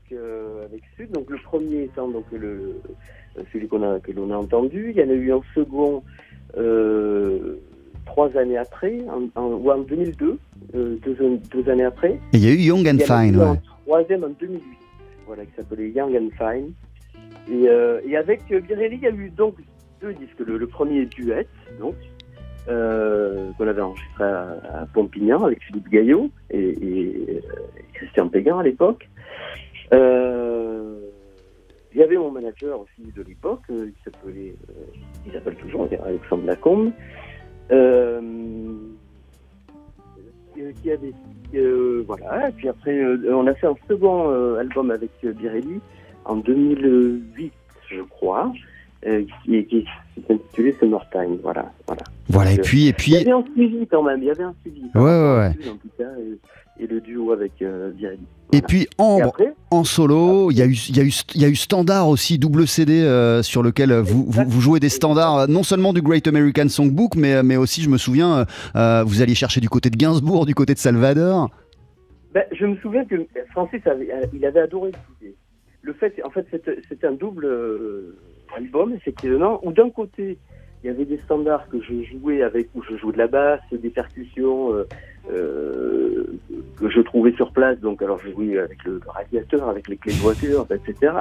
avec 0.67 0.81
Sud. 0.97 1.11
Donc 1.11 1.29
le 1.29 1.37
premier 1.43 1.83
étant 1.83 2.07
donc 2.09 2.25
le 2.31 2.81
celui 3.53 3.67
qu'on 3.69 3.81
a 3.83 3.99
que 3.99 4.11
l'on 4.11 4.31
a 4.31 4.35
entendu. 4.37 4.91
Il 4.95 5.01
y 5.01 5.03
en 5.05 5.09
a 5.09 5.13
eu 5.13 5.31
un 5.31 5.41
second 5.55 6.03
euh, 6.57 7.55
trois 8.12 8.36
années 8.38 8.58
après, 8.58 8.97
en, 9.10 9.24
en- 9.41 9.54
ou 9.54 9.71
en 9.71 9.80
2002, 9.80 10.38
euh, 10.76 10.97
deux, 11.06 11.17
deux 11.54 11.69
années 11.71 11.86
après. 11.86 12.12
Et 12.34 12.38
il 12.38 12.45
y 12.45 12.50
a 12.50 12.54
eu 12.54 12.58
Young 12.58 12.86
and 12.88 13.00
Fine. 13.00 13.38
ouais. 13.38 13.58
troisième 13.86 14.24
en 14.26 14.30
2008, 14.30 14.62
voilà, 15.26 15.45
qui 15.45 15.52
s'appelait 15.56 15.89
Young 15.91 16.13
and 16.17 16.30
Fine. 16.38 16.74
Et, 17.50 17.67
euh, 17.69 18.02
et 18.06 18.17
avec 18.17 18.41
euh, 18.52 18.60
Birelli, 18.60 18.97
il 18.97 19.04
y 19.04 19.08
a 19.08 19.12
eu 19.12 19.30
donc 19.30 19.56
deux 20.02 20.13
disques. 20.13 20.39
Le, 20.45 20.58
le 20.58 20.67
premier 20.67 21.06
duet, 21.06 21.47
donc, 21.80 21.95
euh, 22.67 23.50
qu'on 23.58 23.67
avait 23.67 23.82
enregistré 23.82 24.24
à, 24.26 24.58
à 24.82 24.86
Pompignan 24.93 25.43
avec 25.45 25.63
Philippe 25.63 25.88
Gaillot 25.89 26.30
et, 26.52 26.60
et, 26.69 27.41
Christian 27.93 28.28
Péguin 28.28 28.60
à 28.60 28.63
l'époque. 28.63 29.08
Il 31.93 32.00
y 32.00 32.04
avait 32.04 32.15
mon 32.17 32.32
manager 32.32 32.80
aussi 32.80 33.12
de 33.15 33.21
l'époque, 33.24 33.62
qui 33.67 33.93
s'appelait, 34.06 34.56
il 35.26 35.32
s'appelle 35.34 35.56
toujours 35.56 35.88
Alexandre 36.06 36.45
Lacombe. 36.45 36.91
Euh, 37.71 38.21
qui 40.81 40.91
avait 40.91 41.13
euh, 41.55 42.03
voilà, 42.07 42.49
et 42.49 42.51
puis 42.51 42.69
après, 42.69 42.97
euh, 42.97 43.17
on 43.34 43.47
a 43.47 43.53
fait 43.55 43.67
un 43.67 43.75
second 43.88 44.29
euh, 44.29 44.60
album 44.60 44.91
avec 44.91 45.12
euh, 45.23 45.34
Birelli 45.34 45.81
en 46.25 46.38
2008, 46.38 47.51
je 47.89 48.01
crois, 48.03 48.51
euh, 49.05 49.23
qui, 49.43 49.65
qui 49.65 49.86
qui 50.15 50.24
s'intitulait 50.28 50.76
Summertime. 50.80 51.38
Voilà, 51.43 51.71
voilà. 51.88 52.04
Voilà, 52.30 52.52
et 52.54 52.58
puis, 52.58 52.84
et 52.84 52.86
Il 52.86 52.89
y 52.89 52.93
puis, 52.93 53.15
avait 53.17 53.32
un 53.32 53.43
suivi 53.54 53.88
quand 53.88 54.04
même, 54.04 54.21
il 54.21 54.26
y 54.28 54.32
avait 54.32 54.43
un 54.43 54.56
suivi. 54.62 54.82
Ouais, 54.95 55.02
ouais, 55.02 55.38
ouais. 55.38 55.52
En 55.69 55.76
tout 55.76 55.89
cas, 55.97 56.10
et, 56.19 56.84
et 56.84 56.88
le 56.88 57.02
duo 57.02 57.32
avec 57.32 57.62
euh, 57.62 57.91
Virelli. 57.95 58.21
et 58.54 58.62
puis 58.62 58.84
Et 58.84 58.88
Ambre 58.97 59.28
après, 59.28 59.54
en 59.69 59.84
solo. 59.84 60.50
Il 60.52 60.58
y 60.58 60.62
a 60.62 60.65
eu, 60.65 60.74
il 60.89 60.97
y 60.97 61.00
a 61.00 61.04
eu, 61.04 61.12
il 61.36 61.41
y 61.41 61.45
a 61.45 61.50
eu 61.50 61.56
Standard 61.56 62.08
aussi, 62.10 62.38
double 62.39 62.67
CD 62.67 63.02
euh, 63.02 63.43
sur 63.43 63.62
lequel 63.63 63.93
vous, 63.93 64.26
vous, 64.28 64.43
vous 64.47 64.62
jouez 64.62 64.80
des 64.80 64.89
standards, 64.89 65.38
euh, 65.39 65.47
non 65.47 65.63
seulement 65.63 65.93
du 65.93 66.02
Great 66.02 66.28
American 66.28 66.67
Songbook, 66.69 67.15
mais, 67.15 67.43
mais 67.43 67.58
aussi, 67.58 67.82
je 67.82 67.89
me 67.89 67.97
souviens, 67.97 68.39
euh, 68.39 68.45
euh, 68.76 69.04
vous 69.06 69.21
alliez 69.21 69.36
chercher 69.36 69.60
du 69.62 69.69
côté 69.69 69.89
de 69.89 69.97
Gainsbourg, 69.97 70.45
du 70.45 70.56
côté 70.56 70.74
de 70.74 70.80
Salvador. 70.80 71.50
ben, 72.34 72.43
je 72.52 72.65
me 72.65 72.76
souviens 72.78 73.06
que 73.06 73.15
Francis 73.52 73.86
avait, 73.86 74.12
euh, 74.12 74.26
il 74.34 74.45
avait 74.45 74.62
adoré 74.62 74.91
l'idée. 75.21 75.36
Le 75.84 75.93
fait, 75.93 76.13
en 76.24 76.30
fait, 76.30 76.45
c'était 76.89 77.08
un 77.08 77.13
double 77.13 77.45
euh, 77.45 78.15
album, 78.55 78.93
effectivement, 78.93 79.59
où 79.65 79.71
d'un 79.71 79.89
côté, 79.89 80.37
il 80.83 80.87
y 80.87 80.89
avait 80.89 81.05
des 81.05 81.19
standards 81.25 81.67
que 81.69 81.79
je 81.81 82.01
jouais 82.03 82.41
avec, 82.41 82.69
où 82.75 82.81
je 82.83 82.97
jouais 82.97 83.13
de 83.13 83.17
la 83.19 83.27
basse, 83.27 83.61
des 83.71 83.89
percussions 83.91 84.73
euh, 84.73 84.87
euh, 85.31 86.23
que 86.79 86.89
je 86.89 87.01
trouvais 87.01 87.31
sur 87.33 87.51
place. 87.51 87.79
Donc, 87.79 88.01
alors, 88.01 88.19
je 88.19 88.31
jouais 88.31 88.57
avec 88.57 88.83
le, 88.83 88.99
radiateur, 89.07 89.69
avec 89.69 89.87
les 89.87 89.97
clés 89.97 90.13
de 90.13 90.17
voiture, 90.19 90.65
etc. 90.71 91.13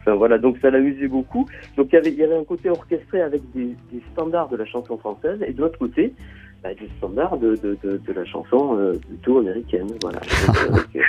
Enfin, 0.00 0.14
voilà, 0.14 0.38
donc 0.38 0.56
ça 0.62 0.70
l'amusait 0.70 1.08
beaucoup. 1.08 1.46
Donc, 1.76 1.88
il 1.92 1.96
y 1.96 1.98
avait, 1.98 2.10
il 2.12 2.18
y 2.18 2.22
avait 2.24 2.36
un 2.36 2.44
côté 2.44 2.70
orchestré 2.70 3.20
avec 3.20 3.42
des, 3.54 3.74
des 3.92 4.02
standards 4.12 4.48
de 4.48 4.56
la 4.56 4.64
chanson 4.64 4.96
française, 4.96 5.38
et 5.46 5.52
de 5.52 5.60
l'autre 5.60 5.78
côté, 5.78 6.14
bah, 6.62 6.70
des 6.72 6.88
standards 6.96 7.36
de, 7.36 7.56
de, 7.56 7.76
de, 7.84 7.98
de 7.98 8.12
la 8.14 8.24
chanson 8.24 8.78
euh, 8.78 8.94
plutôt 9.06 9.38
américaine. 9.38 9.88
Voilà. 10.00 10.20
Donc, 10.70 10.96
euh, 10.96 11.00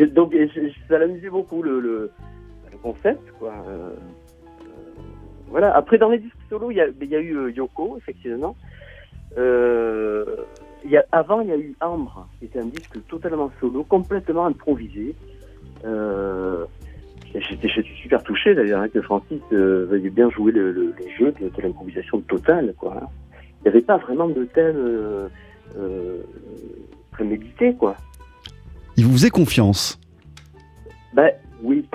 et 0.00 0.06
donc, 0.06 0.34
et 0.34 0.48
je- 0.48 0.70
ça 0.88 0.96
l'amusait 0.98 1.28
beaucoup, 1.28 1.62
le, 1.62 1.80
le, 1.80 2.10
le 2.72 2.78
concept, 2.82 3.20
quoi. 3.38 3.52
Voilà. 5.56 5.74
Après, 5.74 5.96
dans 5.96 6.10
les 6.10 6.18
disques 6.18 6.36
solo, 6.50 6.70
il 6.70 6.76
y 6.76 6.82
a, 6.82 6.88
il 7.00 7.08
y 7.08 7.16
a 7.16 7.18
eu 7.18 7.34
euh, 7.34 7.50
Yoko, 7.50 7.96
effectivement. 7.96 8.54
Euh, 9.38 10.36
y 10.84 10.98
a, 10.98 11.04
avant, 11.12 11.40
il 11.40 11.48
y 11.48 11.52
a 11.52 11.56
eu 11.56 11.74
Ambre, 11.80 12.28
qui 12.38 12.44
était 12.44 12.58
un 12.58 12.66
disque 12.66 12.98
totalement 13.08 13.50
solo, 13.58 13.82
complètement 13.82 14.44
improvisé. 14.44 15.14
Euh, 15.86 16.66
J'étais 17.34 17.68
super 18.02 18.22
touché 18.22 18.54
d'ailleurs 18.54 18.82
hein, 18.82 18.88
que 18.90 19.00
Francis 19.00 19.40
euh, 19.52 19.86
veuille 19.88 20.10
bien 20.10 20.28
jouer 20.28 20.52
le, 20.52 20.72
le, 20.72 20.94
les 21.00 21.10
jeux 21.16 21.32
de, 21.32 21.48
de 21.48 21.62
l'improvisation 21.62 22.20
totale. 22.20 22.74
Quoi, 22.76 22.94
hein. 23.00 23.06
Il 23.32 23.62
n'y 23.62 23.68
avait 23.68 23.80
pas 23.80 23.96
vraiment 23.96 24.28
de 24.28 24.44
thème 24.44 24.76
euh, 24.76 26.18
prémédité. 27.12 27.74
Quoi. 27.74 27.96
Il 28.98 29.06
vous 29.06 29.12
faisait 29.12 29.30
confiance. 29.30 29.98
Ben 31.14 31.30
oui. 31.62 31.86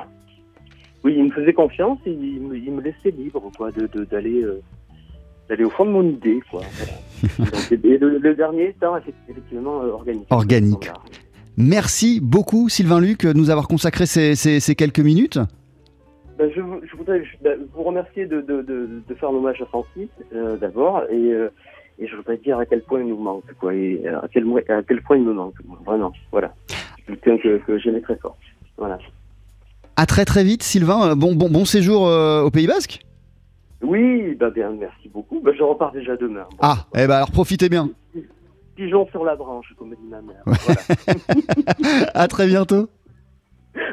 Oui, 1.03 1.15
il 1.17 1.23
me 1.25 1.31
faisait 1.31 1.53
confiance 1.53 1.99
et 2.05 2.11
il 2.11 2.41
me, 2.41 2.55
il 2.57 2.71
me 2.71 2.81
laissait 2.81 3.11
libre 3.11 3.51
quoi, 3.57 3.71
de 3.71 3.87
de- 3.87 4.05
d'aller 4.05 4.41
euh, 4.43 4.61
d'aller 5.49 5.63
au 5.63 5.69
fond 5.69 5.85
de 5.85 5.89
mon 5.91 6.03
idée. 6.07 6.39
Quoi, 6.49 6.61
voilà. 6.77 7.49
Donc, 7.51 7.71
et 7.85 7.97
le, 7.97 8.17
le 8.19 8.35
dernier 8.35 8.69
étant 8.69 8.95
effectivement 9.27 9.81
euh, 9.81 9.89
organique. 9.91 10.27
Organique. 10.29 10.91
Merci 11.57 12.19
beaucoup, 12.21 12.69
Sylvain 12.69 12.99
Luc, 13.01 13.25
de 13.25 13.33
nous 13.33 13.49
avoir 13.49 13.67
consacré 13.67 14.05
ces, 14.05 14.35
ces- 14.35 14.59
ces 14.59 14.75
quelques 14.75 14.99
minutes. 14.99 15.39
Ben, 16.37 16.49
je, 16.55 16.61
vou- 16.61 16.79
je 16.89 16.95
voudrais 16.95 17.23
je- 17.23 17.37
ben, 17.43 17.59
vous 17.75 17.83
remercier 17.83 18.25
de, 18.25 18.41
de, 18.41 18.61
de, 18.61 18.89
de 19.07 19.15
faire 19.15 19.29
un 19.29 19.33
hommage 19.33 19.61
à 19.61 19.65
Francis, 19.65 20.07
euh, 20.33 20.55
d'abord, 20.57 21.03
et, 21.11 21.31
et 21.99 22.07
je 22.07 22.15
voudrais 22.15 22.37
dire 22.37 22.57
à 22.57 22.65
quel 22.65 22.81
point 22.83 23.01
il 23.01 23.07
nous 23.07 23.17
manque, 23.17 23.43
quoi, 23.59 23.73
et 23.75 24.07
à 24.07 24.27
quel, 24.31 24.45
à 24.69 24.81
quel 24.81 25.01
point 25.01 25.17
il 25.17 25.23
me 25.23 25.33
manque, 25.33 25.55
vraiment, 25.85 26.13
voilà. 26.31 26.53
C'est 27.05 27.19
quelqu'un 27.19 27.37
que, 27.37 27.57
que 27.57 27.77
j'aimais 27.77 28.01
très 28.01 28.15
fort, 28.15 28.37
voilà. 28.77 28.97
À 29.95 30.05
très 30.05 30.25
très 30.25 30.43
vite, 30.43 30.63
Sylvain. 30.63 31.11
Euh, 31.11 31.15
Bon, 31.15 31.35
bon, 31.35 31.49
bon 31.49 31.65
séjour 31.65 32.07
euh, 32.07 32.41
au 32.43 32.51
Pays 32.51 32.67
Basque. 32.67 32.99
Oui, 33.83 34.35
ben, 34.35 34.49
bien, 34.49 34.71
merci 34.71 35.09
beaucoup. 35.09 35.41
Ben, 35.41 35.53
je 35.57 35.63
repars 35.63 35.91
déjà 35.91 36.15
demain. 36.15 36.45
Bon, 36.51 36.57
Ah, 36.61 36.85
eh 36.95 37.07
ben 37.07 37.15
alors 37.15 37.31
profitez 37.31 37.67
bien. 37.69 37.89
Pigeon 38.75 39.07
sur 39.11 39.23
la 39.25 39.35
branche, 39.35 39.73
comme 39.77 39.89
dit 39.89 40.07
ma 40.09 40.21
mère. 40.21 40.43
Voilà. 40.45 40.81
À 42.13 42.27
très 42.27 42.47
bientôt. 42.47 42.89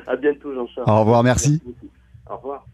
À 0.06 0.16
bientôt, 0.16 0.54
Jean-Charles. 0.54 0.88
Au 0.90 1.00
revoir, 1.00 1.22
merci. 1.22 1.60
Au 2.30 2.36
revoir. 2.36 2.64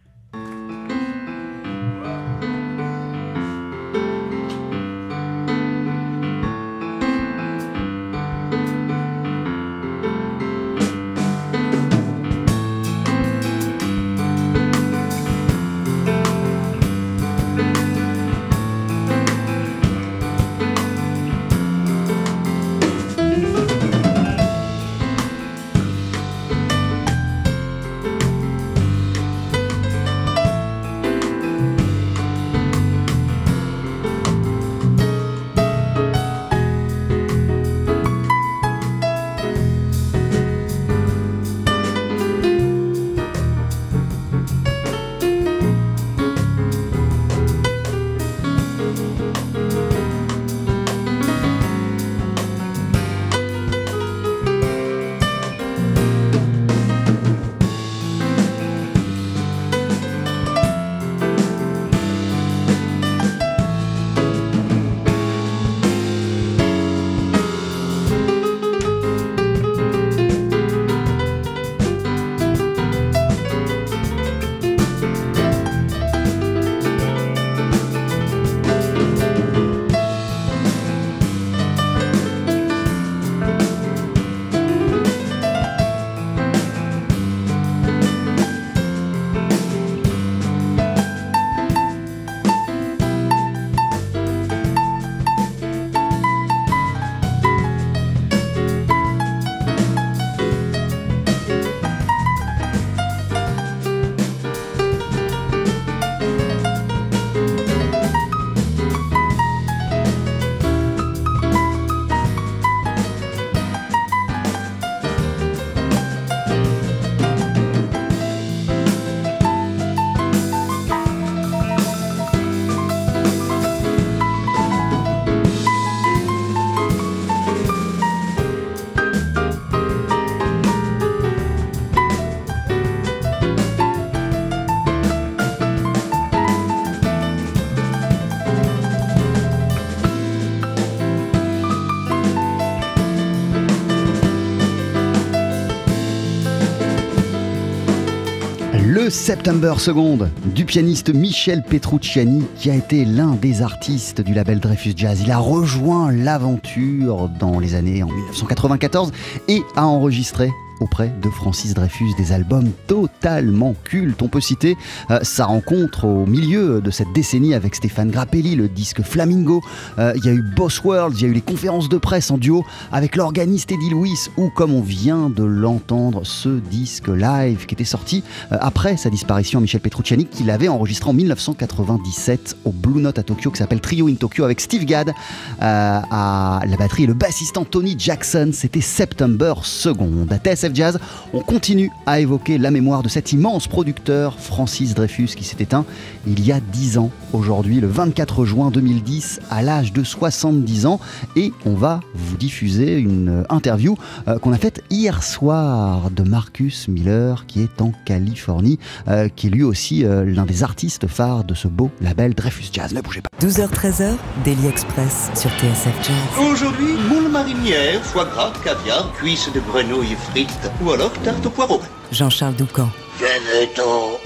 Le 149.05 149.11
September 149.11 149.75
Second 149.77 150.19
du 150.47 150.64
pianiste 150.64 151.12
Michel 151.12 151.62
Petrucciani 151.62 152.43
qui 152.57 152.71
a 152.71 152.75
été 152.75 153.05
l'un 153.05 153.33
des 153.33 153.61
artistes 153.61 154.23
du 154.23 154.33
label 154.33 154.61
Dreyfus 154.61 154.95
Jazz. 154.97 155.21
Il 155.23 155.31
a 155.31 155.37
rejoint 155.37 156.11
l'aventure 156.11 157.29
dans 157.38 157.59
les 157.59 157.75
années 157.75 158.03
en 158.03 158.07
1994 158.07 159.12
et 159.49 159.61
a 159.77 159.87
enregistré 159.87 160.51
auprès 160.80 161.12
de 161.22 161.30
Francis 161.30 161.74
Dreyfus 161.74 162.14
des 162.16 162.32
albums 162.32 162.70
totalement 162.87 163.74
cultes. 163.84 164.22
On 164.22 164.28
peut 164.28 164.40
citer 164.40 164.76
euh, 165.10 165.18
sa 165.22 165.46
rencontre 165.46 166.04
au 166.04 166.26
milieu 166.26 166.80
de 166.80 166.90
cette 166.90 167.12
décennie 167.14 167.54
avec 167.54 167.74
Stéphane 167.74 168.10
Grappelli, 168.10 168.54
le 168.54 168.68
disque 168.68 169.02
Flamingo. 169.02 169.62
Euh, 169.98 170.12
il 170.16 170.24
y 170.24 170.28
a 170.28 170.32
eu 170.32 170.42
Boss 170.42 170.82
World, 170.84 171.16
il 171.16 171.22
y 171.22 171.24
a 171.24 171.28
eu 171.28 171.32
les 171.32 171.40
conférences 171.40 171.88
de 171.88 171.96
presse 171.96 172.30
en 172.30 172.38
duo 172.38 172.64
avec 172.92 173.16
l'organiste 173.16 173.72
Eddie 173.72 173.90
Lewis, 173.90 174.28
ou 174.37 174.50
comme 174.50 174.74
on 174.74 174.82
vient 174.82 175.30
de 175.30 175.44
l'entendre, 175.44 176.24
ce 176.24 176.48
disque 176.48 177.08
live 177.08 177.66
qui 177.66 177.74
était 177.74 177.84
sorti 177.84 178.22
euh, 178.52 178.56
après 178.60 178.96
sa 178.96 179.10
disparition 179.10 179.58
à 179.58 179.62
Michel 179.62 179.80
Petrucciani, 179.80 180.26
qu'il 180.26 180.50
avait 180.50 180.68
enregistré 180.68 181.10
en 181.10 181.14
1997 181.14 182.56
au 182.64 182.72
Blue 182.72 183.00
Note 183.00 183.18
à 183.18 183.22
Tokyo, 183.22 183.50
qui 183.50 183.58
s'appelle 183.58 183.80
Trio 183.80 184.08
in 184.08 184.14
Tokyo 184.14 184.44
avec 184.44 184.60
Steve 184.60 184.84
Gadd 184.84 185.12
à 185.60 186.60
la 186.66 186.76
batterie 186.76 187.04
et 187.04 187.06
le 187.06 187.14
bassiste 187.14 187.54
Tony 187.70 187.94
Jackson. 187.98 188.50
C'était 188.52 188.80
September 188.80 189.54
2nd. 189.62 190.26
TSF 190.64 190.74
Jazz, 190.74 190.98
on 191.33 191.40
continue 191.40 191.90
à 192.07 192.20
évoquer 192.20 192.59
la 192.59 192.70
mémoire 192.70 193.03
de 193.03 193.09
cet 193.09 193.33
immense 193.33 193.68
producteur, 193.68 194.38
Francis 194.38 194.94
Dreyfus, 194.94 195.29
qui 195.37 195.44
s'est 195.44 195.57
éteint 195.61 195.85
il 196.27 196.44
y 196.44 196.53
a 196.53 196.61
10 196.61 196.98
ans, 196.98 197.11
aujourd'hui, 197.33 197.81
le 197.81 197.87
24 197.87 198.44
juin 198.44 198.70
2010, 198.70 199.40
à 199.50 199.62
l'âge 199.62 199.92
de 199.92 200.03
70 200.03 200.87
ans. 200.87 201.00
Et 201.37 201.53
on 201.66 201.74
va 201.74 202.00
vous 202.14 202.37
diffuser 202.37 202.98
une 202.98 203.44
interview 203.50 203.96
euh, 204.29 204.38
qu'on 204.38 204.53
a 204.53 204.57
faite 204.59 204.83
hier 204.90 205.22
soir 205.22 206.11
de 206.11 206.22
Marcus 206.22 206.88
Miller, 206.88 207.44
qui 207.46 207.62
est 207.62 207.83
en 207.83 207.92
Californie, 208.07 208.79
euh, 209.09 209.29
qui 209.29 209.48
est 209.48 209.50
lui 209.50 209.62
aussi 209.62 210.05
euh, 210.05 210.24
l'un 210.24 210.46
des 210.46 210.62
artistes 210.62 211.07
phares 211.07 211.44
de 211.44 211.55
ce 211.55 211.68
beau 211.68 211.90
label 212.00 212.35
Dreyfus 212.35 212.70
Jazz. 212.72 212.94
Ne 212.94 213.03
bougez 213.03 213.20
pas. 213.20 213.29
12h-13h, 213.44 214.12
Daily 214.44 214.66
Express 214.68 215.31
sur 215.35 215.50
TSF 215.50 215.94
Jazz. 216.03 216.48
Aujourd'hui, 216.50 216.94
moule 217.11 217.31
marinière, 217.31 218.03
foie 218.03 218.24
gras, 218.24 218.53
caviar, 218.64 219.12
cuisses 219.12 219.50
de 219.53 219.61
grenouille 219.61 220.16
frites 220.31 220.54
ou 220.83 220.90
alors 220.93 221.12
tarte 221.25 221.45
au 221.47 221.51
poireau. 221.51 221.81
Jean-Charles 222.12 222.55
Doucan. 222.55 222.88
Venez-t'en 223.19 224.19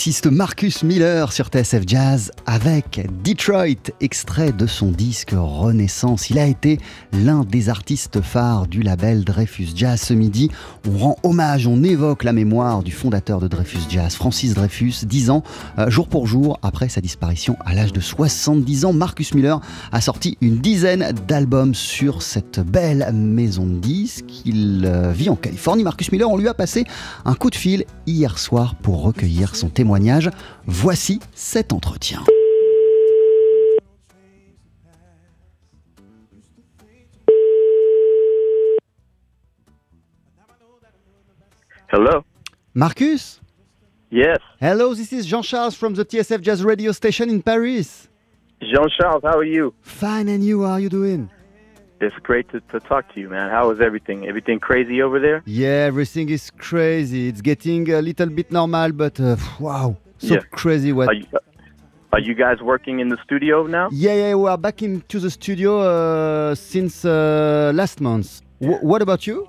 Le 0.00 0.02
bassiste 0.02 0.26
Marcus 0.28 0.82
Miller 0.82 1.30
sur 1.30 1.48
TSF 1.48 1.82
Jazz 1.86 2.32
avec 2.50 3.08
Detroit, 3.22 3.92
extrait 4.00 4.50
de 4.50 4.66
son 4.66 4.90
disque 4.90 5.34
Renaissance. 5.36 6.30
Il 6.30 6.38
a 6.40 6.46
été 6.46 6.80
l'un 7.12 7.44
des 7.44 7.68
artistes 7.68 8.20
phares 8.22 8.66
du 8.66 8.82
label 8.82 9.22
Dreyfus 9.22 9.68
Jazz. 9.76 10.00
Ce 10.00 10.14
midi, 10.14 10.50
on 10.84 10.98
rend 10.98 11.16
hommage, 11.22 11.68
on 11.68 11.84
évoque 11.84 12.24
la 12.24 12.32
mémoire 12.32 12.82
du 12.82 12.90
fondateur 12.90 13.38
de 13.38 13.46
Dreyfus 13.46 13.82
Jazz, 13.88 14.16
Francis 14.16 14.54
Dreyfus, 14.54 15.04
10 15.04 15.30
ans, 15.30 15.44
euh, 15.78 15.90
jour 15.90 16.08
pour 16.08 16.26
jour, 16.26 16.58
après 16.62 16.88
sa 16.88 17.00
disparition 17.00 17.56
à 17.64 17.72
l'âge 17.72 17.92
de 17.92 18.00
70 18.00 18.84
ans. 18.84 18.92
Marcus 18.92 19.32
Miller 19.32 19.60
a 19.92 20.00
sorti 20.00 20.36
une 20.40 20.58
dizaine 20.58 21.12
d'albums 21.28 21.76
sur 21.76 22.20
cette 22.20 22.58
belle 22.58 23.12
maison 23.12 23.64
de 23.64 23.78
disques. 23.78 24.42
Il 24.44 24.86
euh, 24.86 25.12
vit 25.12 25.30
en 25.30 25.36
Californie. 25.36 25.84
Marcus 25.84 26.10
Miller, 26.10 26.28
on 26.28 26.36
lui 26.36 26.48
a 26.48 26.54
passé 26.54 26.82
un 27.24 27.34
coup 27.34 27.50
de 27.50 27.54
fil 27.54 27.84
hier 28.08 28.40
soir 28.40 28.74
pour 28.74 29.02
recueillir 29.02 29.54
son 29.54 29.68
témoignage. 29.68 30.30
Voici 30.66 31.20
cet 31.32 31.72
entretien. 31.72 32.20
Hello. 41.90 42.24
Marcus 42.74 43.40
Yes. 44.10 44.38
Hello, 44.60 44.92
this 44.94 45.12
is 45.12 45.24
Jean-Charles 45.26 45.76
from 45.76 45.94
the 45.94 46.04
TSF 46.04 46.40
Jazz 46.40 46.64
radio 46.64 46.90
station 46.90 47.30
in 47.30 47.42
Paris. 47.42 48.08
Jean-Charles, 48.60 49.22
how 49.22 49.38
are 49.38 49.44
you? 49.44 49.72
Fine, 49.82 50.28
and 50.28 50.42
you, 50.44 50.64
how 50.64 50.72
are 50.72 50.80
you 50.80 50.88
doing? 50.88 51.30
It's 52.00 52.16
great 52.24 52.48
to, 52.50 52.60
to 52.72 52.80
talk 52.80 53.12
to 53.14 53.20
you, 53.20 53.28
man. 53.28 53.50
How 53.50 53.70
is 53.70 53.80
everything? 53.80 54.26
Everything 54.26 54.58
crazy 54.58 55.00
over 55.00 55.20
there? 55.20 55.42
Yeah, 55.46 55.86
everything 55.92 56.28
is 56.28 56.50
crazy. 56.58 57.28
It's 57.28 57.40
getting 57.40 57.88
a 57.92 58.00
little 58.02 58.30
bit 58.30 58.50
normal, 58.50 58.90
but 58.92 59.20
uh, 59.20 59.36
wow, 59.60 59.96
so 60.18 60.34
Yeah. 60.34 60.40
crazy. 60.50 60.92
What? 60.92 61.08
Are 61.08 61.14
you, 61.14 61.26
are 62.12 62.20
you 62.20 62.34
guys 62.34 62.60
working 62.60 62.98
in 62.98 63.10
the 63.10 63.18
studio 63.24 63.66
now? 63.66 63.90
Yeah, 63.92 64.14
yeah, 64.14 64.34
we 64.34 64.48
are 64.48 64.58
back 64.58 64.82
into 64.82 65.20
the 65.20 65.30
studio 65.30 65.78
uh, 65.80 66.54
since 66.56 67.04
uh, 67.04 67.70
last 67.74 68.00
month. 68.00 68.40
W- 68.60 68.80
what 68.80 69.02
about 69.02 69.26
you? 69.28 69.46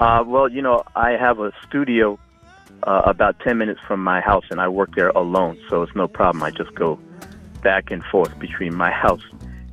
Uh, 0.00 0.22
well, 0.26 0.48
you 0.48 0.62
know, 0.62 0.82
I 0.94 1.10
have 1.12 1.38
a 1.40 1.52
studio 1.66 2.18
uh, 2.84 3.02
about 3.04 3.38
10 3.40 3.58
minutes 3.58 3.80
from 3.86 4.02
my 4.02 4.20
house, 4.20 4.44
and 4.50 4.60
I 4.60 4.68
work 4.68 4.94
there 4.94 5.08
alone, 5.10 5.58
so 5.68 5.82
it's 5.82 5.94
no 5.96 6.06
problem. 6.06 6.42
I 6.42 6.50
just 6.50 6.74
go 6.74 6.98
back 7.62 7.90
and 7.90 8.02
forth 8.04 8.38
between 8.38 8.74
my 8.74 8.90
house 9.04 9.22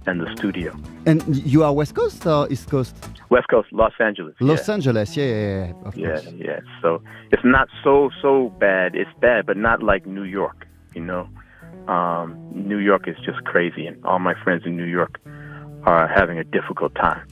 and 0.08 0.20
the 0.20 0.36
studio. 0.36 0.76
And 1.06 1.24
you 1.46 1.64
are 1.64 1.74
West 1.74 1.94
Coast 1.96 2.26
or 2.26 2.52
East 2.52 2.70
Coast? 2.70 2.96
West 3.30 3.48
Coast, 3.50 3.68
Los 3.72 3.94
Angeles. 4.00 4.36
Los 4.40 4.68
yeah. 4.68 4.74
Angeles, 4.74 5.18
yeah, 5.18 5.26
yeah, 5.26 5.66
yeah, 5.68 5.88
of 5.88 5.98
Yeah, 5.98 6.08
course. 6.08 6.34
yeah. 6.38 6.60
So 6.82 7.02
it's 7.32 7.44
not 7.44 7.68
so 7.84 8.10
so 8.22 8.50
bad. 8.60 8.96
It's 8.96 9.10
bad, 9.20 9.46
but 9.48 9.58
not 9.58 9.82
like 9.82 10.06
New 10.06 10.24
York. 10.24 10.68
You 10.94 11.02
know, 11.02 11.28
um, 11.92 12.36
New 12.54 12.78
York 12.78 13.08
is 13.08 13.16
just 13.26 13.44
crazy, 13.46 13.86
and 13.88 14.04
all 14.06 14.20
my 14.20 14.36
friends 14.44 14.64
in 14.66 14.78
New 14.78 14.86
York 14.86 15.20
are 15.84 16.08
having 16.08 16.38
a 16.38 16.44
difficult 16.44 16.94
time. 16.96 17.28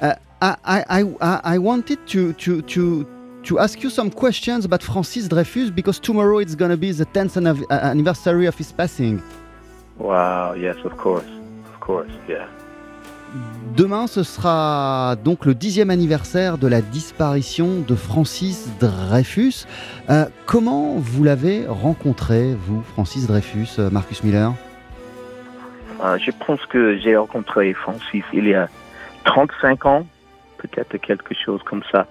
Uh, 0.00 0.14
I, 0.44 0.84
I, 0.90 1.02
I, 1.20 1.40
I 1.54 1.58
wanted 1.58 2.06
to, 2.08 2.34
to, 2.34 2.60
to, 2.62 3.06
to 3.44 3.58
ask 3.58 3.82
you 3.82 3.88
some 3.88 4.10
questions 4.10 4.64
about 4.66 4.82
Francis 4.82 5.26
Dreyfus 5.28 5.70
because 5.70 5.98
tomorrow 5.98 6.38
it's 6.38 6.54
going 6.54 6.70
to 6.70 6.76
be 6.76 6.92
the 6.92 7.06
10th 7.06 7.36
anniv- 7.36 7.64
uh, 7.70 7.74
anniversary 7.74 8.46
of 8.46 8.56
his 8.56 8.70
passing. 8.70 9.22
Wow. 9.98 10.52
Yes, 10.54 10.76
of 10.84 10.96
course, 10.98 11.30
of 11.72 11.80
course. 11.80 12.10
Yeah. 12.28 12.46
Demain, 13.74 14.06
ce 14.06 14.22
sera 14.22 15.16
donc 15.24 15.46
le 15.46 15.54
dixième 15.54 15.90
anniversaire 15.90 16.58
de 16.58 16.68
la 16.68 16.80
disparition 16.80 17.80
de 17.80 17.94
Francis 17.96 18.68
Dreyfus. 18.78 19.66
Euh, 20.10 20.26
comment 20.46 20.94
vous 20.98 21.24
l'avez 21.24 21.66
rencontré, 21.66 22.54
vous, 22.54 22.82
Francis 22.92 23.26
Dreyfus, 23.26 23.80
euh, 23.80 23.90
Marcus 23.90 24.22
Miller? 24.22 24.52
Euh, 26.04 26.18
je 26.18 26.30
pense 26.46 26.64
que 26.66 26.98
j'ai 26.98 27.16
rencontré 27.16 27.72
Francis 27.72 28.22
il 28.32 28.46
y 28.46 28.54
a 28.54 28.68
35 29.24 29.86
ans, 29.86 30.06
peut-être 30.68 30.96
quelque 30.98 31.34
chose 31.34 31.62
comme 31.64 31.82
ça. 31.92 32.06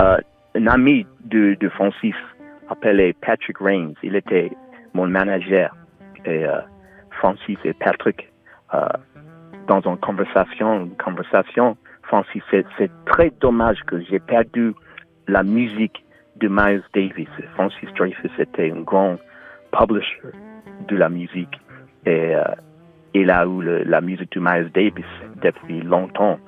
Euh, 0.00 0.16
un 0.54 0.66
ami 0.66 1.06
de, 1.24 1.56
Francis 1.70 2.14
appelé 2.68 3.14
Patrick 3.20 3.58
Rains, 3.58 3.94
il 4.02 4.16
était 4.16 4.50
mon 4.94 5.06
manager. 5.06 5.74
Et 6.24 6.44
euh, 6.44 6.60
Francis 7.18 7.58
et 7.64 7.72
Patrick, 7.74 8.30
euh, 8.74 8.86
dans 9.66 9.80
une 9.80 9.98
conversation, 9.98 10.88
conversation, 11.02 11.76
Francis, 12.02 12.42
c'est, 12.50 12.64
très 13.06 13.30
dommage 13.40 13.80
que 13.86 14.00
j'ai 14.02 14.18
perdu 14.18 14.74
la 15.26 15.42
musique 15.42 16.04
de 16.36 16.48
Miles 16.48 16.82
Davis. 16.94 17.28
Francis 17.54 17.88
Dreyfus 17.96 18.30
était 18.38 18.70
un 18.70 18.80
grand 18.80 19.16
publisher 19.72 20.32
de 20.88 20.96
la 20.96 21.08
musique. 21.08 21.60
Et 22.06 22.34
euh, 22.34 22.44
a 23.14 23.44
eu 23.44 23.62
le- 23.62 23.82
la 23.84 24.00
musique 24.00 24.32
de 24.32 24.40
Miles 24.40 24.70
Davis 24.72 25.12
depuis 25.42 25.80
longtemps. 25.82 26.38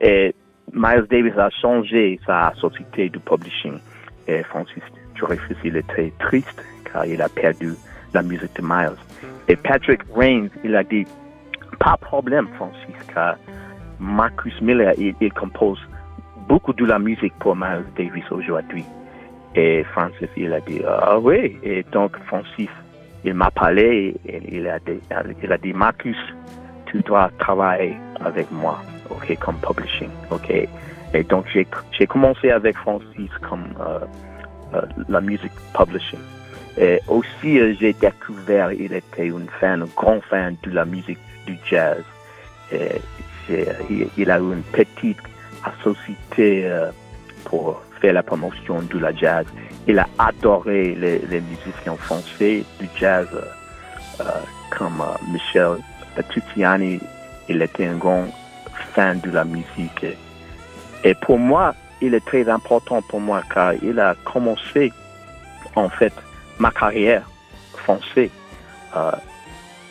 Et 0.00 0.34
Miles 0.72 1.06
Davis 1.10 1.36
a 1.38 1.50
changé 1.50 2.18
sa 2.26 2.52
société 2.56 3.08
de 3.08 3.18
publishing. 3.18 3.78
Et 4.26 4.42
Francis 4.44 4.82
il 5.64 5.76
était 5.76 6.12
triste 6.18 6.62
car 6.90 7.06
il 7.06 7.20
a 7.22 7.28
perdu 7.28 7.74
la 8.12 8.22
musique 8.22 8.54
de 8.56 8.62
Miles. 8.62 8.98
Et 9.48 9.56
Patrick 9.56 10.00
Rains, 10.14 10.48
il 10.62 10.76
a 10.76 10.84
dit, 10.84 11.06
pas 11.78 11.96
problème, 11.96 12.46
Francis, 12.56 12.94
car 13.12 13.36
Marcus 13.98 14.60
Miller, 14.60 14.94
il, 14.98 15.14
il 15.20 15.32
compose 15.32 15.80
beaucoup 16.48 16.72
de 16.72 16.84
la 16.84 16.98
musique 16.98 17.34
pour 17.40 17.56
Miles 17.56 17.84
Davis 17.96 18.24
aujourd'hui. 18.30 18.84
Et 19.54 19.84
Francis, 19.92 20.28
il 20.36 20.52
a 20.52 20.60
dit, 20.60 20.82
ah 20.86 21.18
oui. 21.18 21.58
Et 21.62 21.84
donc, 21.92 22.16
Francis, 22.26 22.70
il 23.24 23.34
m'a 23.34 23.50
parlé 23.50 24.14
et 24.26 24.42
il 24.48 24.66
a 24.68 24.78
dit, 24.78 25.00
il 25.42 25.52
a 25.52 25.58
dit, 25.58 25.72
Marcus, 25.72 26.16
tu 26.86 27.00
dois 27.00 27.30
travailler 27.38 27.96
avec 28.20 28.50
moi, 28.52 28.80
ok, 29.10 29.36
comme 29.38 29.56
publishing, 29.56 30.10
ok. 30.30 30.68
Donc, 31.22 31.46
j'ai, 31.52 32.06
commencé 32.06 32.50
avec 32.50 32.76
Francis 32.76 33.30
comme 33.48 33.72
euh, 33.80 34.00
euh, 34.74 34.80
la 35.08 35.20
musique 35.20 35.52
publishing. 35.72 36.18
Aussi, 37.06 37.60
euh, 37.60 37.74
j'ai 37.78 37.92
découvert, 37.92 38.72
il 38.72 38.92
était 38.92 39.32
un 39.62 39.84
grand 39.96 40.20
fan 40.22 40.56
de 40.64 40.70
la 40.72 40.84
musique 40.84 41.20
du 41.46 41.56
jazz. 41.70 42.02
Il, 43.48 44.30
a 44.30 44.38
eu 44.38 44.52
une 44.52 44.62
petite 44.72 45.20
société 45.84 46.68
pour 47.44 47.80
faire 48.00 48.14
la 48.14 48.22
promotion 48.22 48.82
de 48.82 48.98
la 48.98 49.14
jazz. 49.14 49.46
Il 49.86 49.98
a 49.98 50.08
adoré 50.18 50.94
les, 50.96 51.40
musiciens 51.40 51.96
français 51.96 52.64
du 52.80 52.88
jazz 52.96 53.28
comme 54.76 55.00
Michel 55.30 55.76
Petrucciani. 56.16 56.98
Il 57.48 57.62
était 57.62 57.86
un 57.86 57.96
grand 57.96 58.26
fan 58.94 59.20
de 59.20 59.30
la 59.30 59.44
musique. 59.44 60.06
Et 61.04 61.14
pour 61.14 61.38
moi, 61.38 61.74
il 62.00 62.14
est 62.14 62.24
très 62.24 62.48
important 62.48 63.02
pour 63.02 63.20
moi 63.20 63.42
car 63.52 63.74
il 63.82 63.98
a 64.00 64.14
commencé 64.24 64.92
en 65.74 65.88
fait 65.88 66.12
ma 66.58 66.70
carrière 66.70 67.28
française. 67.76 68.30
Euh, 68.96 69.10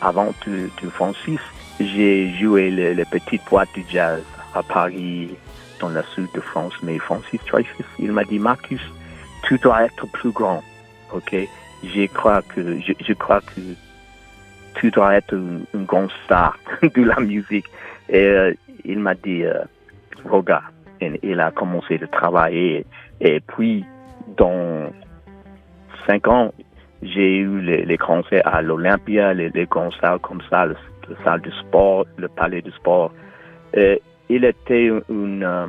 avant 0.00 0.32
de, 0.46 0.70
de 0.82 0.88
Francis, 0.90 1.40
j'ai 1.80 2.32
joué 2.38 2.70
les, 2.70 2.94
les 2.94 3.04
petites 3.04 3.42
boîtes 3.48 3.68
de 3.76 3.82
jazz 3.88 4.22
à 4.54 4.62
Paris, 4.62 5.34
dans 5.80 5.88
le 5.88 6.02
sud 6.14 6.28
de 6.34 6.40
France. 6.40 6.74
Mais 6.82 6.98
Francis 6.98 7.40
Dreyfus, 7.46 7.84
il 7.98 8.12
m'a 8.12 8.24
dit, 8.24 8.38
Marcus, 8.38 8.80
tu 9.42 9.58
dois 9.58 9.84
être 9.84 10.06
plus 10.08 10.30
grand. 10.30 10.62
Ok, 11.12 11.34
je 11.82 12.06
crois 12.06 12.42
que 12.42 12.80
je, 12.80 12.92
je 13.06 13.12
crois 13.12 13.40
que 13.40 13.60
tu 14.74 14.90
dois 14.90 15.14
être 15.14 15.32
une, 15.34 15.64
une 15.74 15.84
grande 15.84 16.10
star 16.24 16.58
de 16.82 17.02
la 17.02 17.20
musique. 17.20 17.66
Et 18.08 18.18
euh, 18.18 18.52
il 18.84 18.98
m'a 18.98 19.14
dit, 19.14 19.44
euh, 19.44 19.64
regarde, 20.24 20.64
et 21.00 21.18
il 21.22 21.40
a 21.40 21.50
commencé 21.50 21.98
de 21.98 22.06
travailler. 22.06 22.86
Et 23.20 23.40
puis, 23.40 23.84
dans 24.36 24.90
cinq 26.06 26.28
ans, 26.28 26.52
j'ai 27.02 27.36
eu 27.36 27.60
les, 27.60 27.84
les 27.84 27.98
concerts 27.98 28.46
à 28.46 28.62
l'Olympia, 28.62 29.34
les, 29.34 29.50
les 29.50 29.68
salles 30.00 30.18
comme 30.20 30.40
ça, 30.48 30.66
le, 30.66 30.76
le 31.08 31.16
salle 31.24 31.40
de 31.42 31.50
sport, 31.50 32.06
le 32.16 32.28
palais 32.28 32.62
de 32.62 32.70
sport. 32.70 33.12
Il 34.28 34.44
était 34.44 34.90
un, 34.90 35.42
euh, 35.42 35.66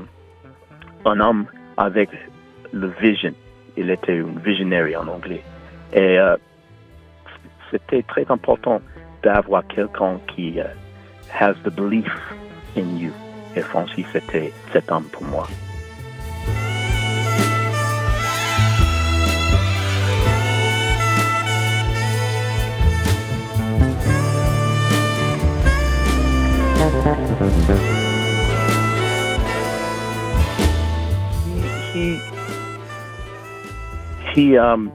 un 1.06 1.20
homme 1.20 1.46
avec 1.78 2.10
le 2.72 2.88
vision. 3.02 3.34
Il 3.76 3.90
était 3.90 4.20
un 4.20 4.40
visionary 4.44 4.96
en 4.96 5.08
anglais. 5.08 5.42
Et 5.92 6.18
euh, 6.20 6.38
c'était 7.72 8.04
très 8.04 8.26
important 8.30 8.82
d'avoir 9.24 9.66
quelqu'un 9.68 10.20
qui 10.34 10.60
euh, 10.60 10.66
has 11.40 11.56
the 11.66 11.70
belief 11.70 12.10
in 12.76 12.98
you. 12.98 13.14
Et 13.56 13.62
Francis 13.62 14.06
était 14.14 14.52
cet 14.74 14.92
homme 14.92 15.06
pour 15.12 15.24
moi. 15.24 15.48
he 31.96 32.20
he 34.34 34.58
um 34.58 34.92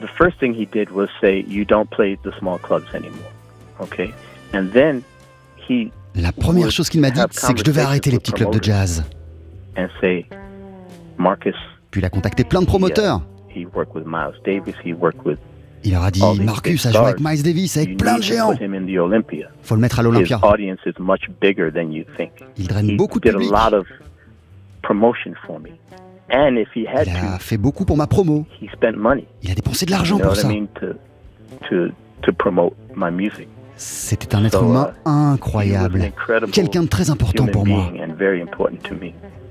the 0.00 0.08
first 0.08 0.38
thing 0.38 0.52
he 0.52 0.66
did 0.66 0.90
was 0.90 1.08
say, 1.20 1.44
"You 1.48 1.64
don't 1.64 1.90
play 1.90 2.16
the 2.22 2.32
small 2.38 2.58
clubs 2.58 2.92
anymore." 2.94 3.32
Okay, 3.80 4.12
and 4.52 4.72
then 4.72 5.04
he 5.56 5.92
La 6.14 6.32
première 6.32 6.70
chose 6.70 6.88
qu'il 6.88 7.00
m'a 7.00 7.10
dit, 7.10 7.20
c'est 7.30 7.52
que 7.52 7.58
je 7.58 7.64
devais 7.64 7.80
arrêter 7.80 8.10
les 8.10 8.18
petits 8.18 8.32
clubs 8.32 8.52
de 8.52 8.62
jazz. 8.62 9.04
Puis 11.90 12.00
il 12.00 12.04
a 12.04 12.10
contacté 12.10 12.44
plein 12.44 12.60
de 12.60 12.66
promoteurs. 12.66 13.22
Worked 13.74 13.94
with 13.94 14.06
Il 15.84 15.92
leur 15.92 16.02
a 16.04 16.10
dit 16.10 16.22
Marcus 16.42 16.86
a 16.86 16.92
joué 16.92 17.00
avec. 17.00 17.20
Miles 17.20 17.42
Davis, 17.42 17.76
avec 17.76 17.96
plein 17.96 18.18
de 18.18 18.22
géants. 18.22 18.54
Olympia. 18.98 19.48
Faut 19.62 19.74
le 19.74 19.80
mettre 19.80 19.98
à 19.98 20.02
l'Olympia. 20.02 20.40
Il 22.56 22.68
draine 22.68 22.96
beaucoup 22.96 23.20
de 23.20 23.30
public. 23.30 23.50
Il 26.32 27.10
a 27.10 27.38
fait 27.38 27.58
beaucoup 27.58 27.84
pour 27.84 27.96
ma 27.96 28.06
promo. 28.06 28.46
Il 29.42 29.50
a 29.50 29.54
dépensé 29.54 29.86
de 29.86 29.90
l'argent 29.90 30.18
pour 30.18 30.36
ça. 30.36 30.48
C'était 33.82 34.36
un 34.36 34.44
être 34.44 34.62
humain 34.62 34.92
incroyable. 35.04 36.12
Quelqu'un 36.52 36.84
de 36.84 36.88
très 36.88 37.10
important 37.10 37.46
pour 37.46 37.66
moi. 37.66 37.92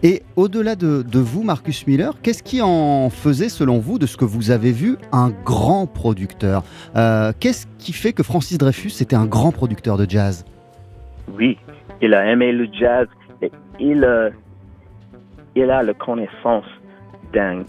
Et 0.04 0.24
au-delà 0.38 0.76
de, 0.76 1.20
vous, 1.20 1.44
Marcus 1.44 1.86
Miller, 1.86 2.14
qu'est-ce 2.24 2.42
qui 2.42 2.62
en 2.62 3.10
faisait, 3.10 3.50
selon 3.50 3.80
vous, 3.80 4.00
de 4.00 4.06
ce 4.06 4.16
que 4.16 4.24
vous 4.24 4.50
avez 4.52 4.72
vu, 4.72 4.98
un 5.12 5.32
grand 5.32 5.86
producteur? 5.86 6.64
Euh, 6.96 7.34
Qu'est-ce 7.40 7.68
qui 7.78 7.92
fait 7.92 8.14
que 8.14 8.24
Francis 8.24 8.58
Dreyfus 8.58 9.02
était 9.02 9.18
un 9.18 9.26
grand 9.26 9.52
producteur 9.52 9.98
de 9.98 10.10
jazz? 10.10 10.46
Oui, 11.38 11.58
il 12.02 12.14
a 12.14 12.32
aimé 12.32 12.54
le 12.54 12.68
jazz. 12.72 13.08
et 13.42 13.52
Il, 13.80 14.04
euh, 14.06 14.30
il 15.56 15.70
a 15.70 15.84
la 15.84 15.94
connaissance 15.94 16.66
d'une 17.34 17.66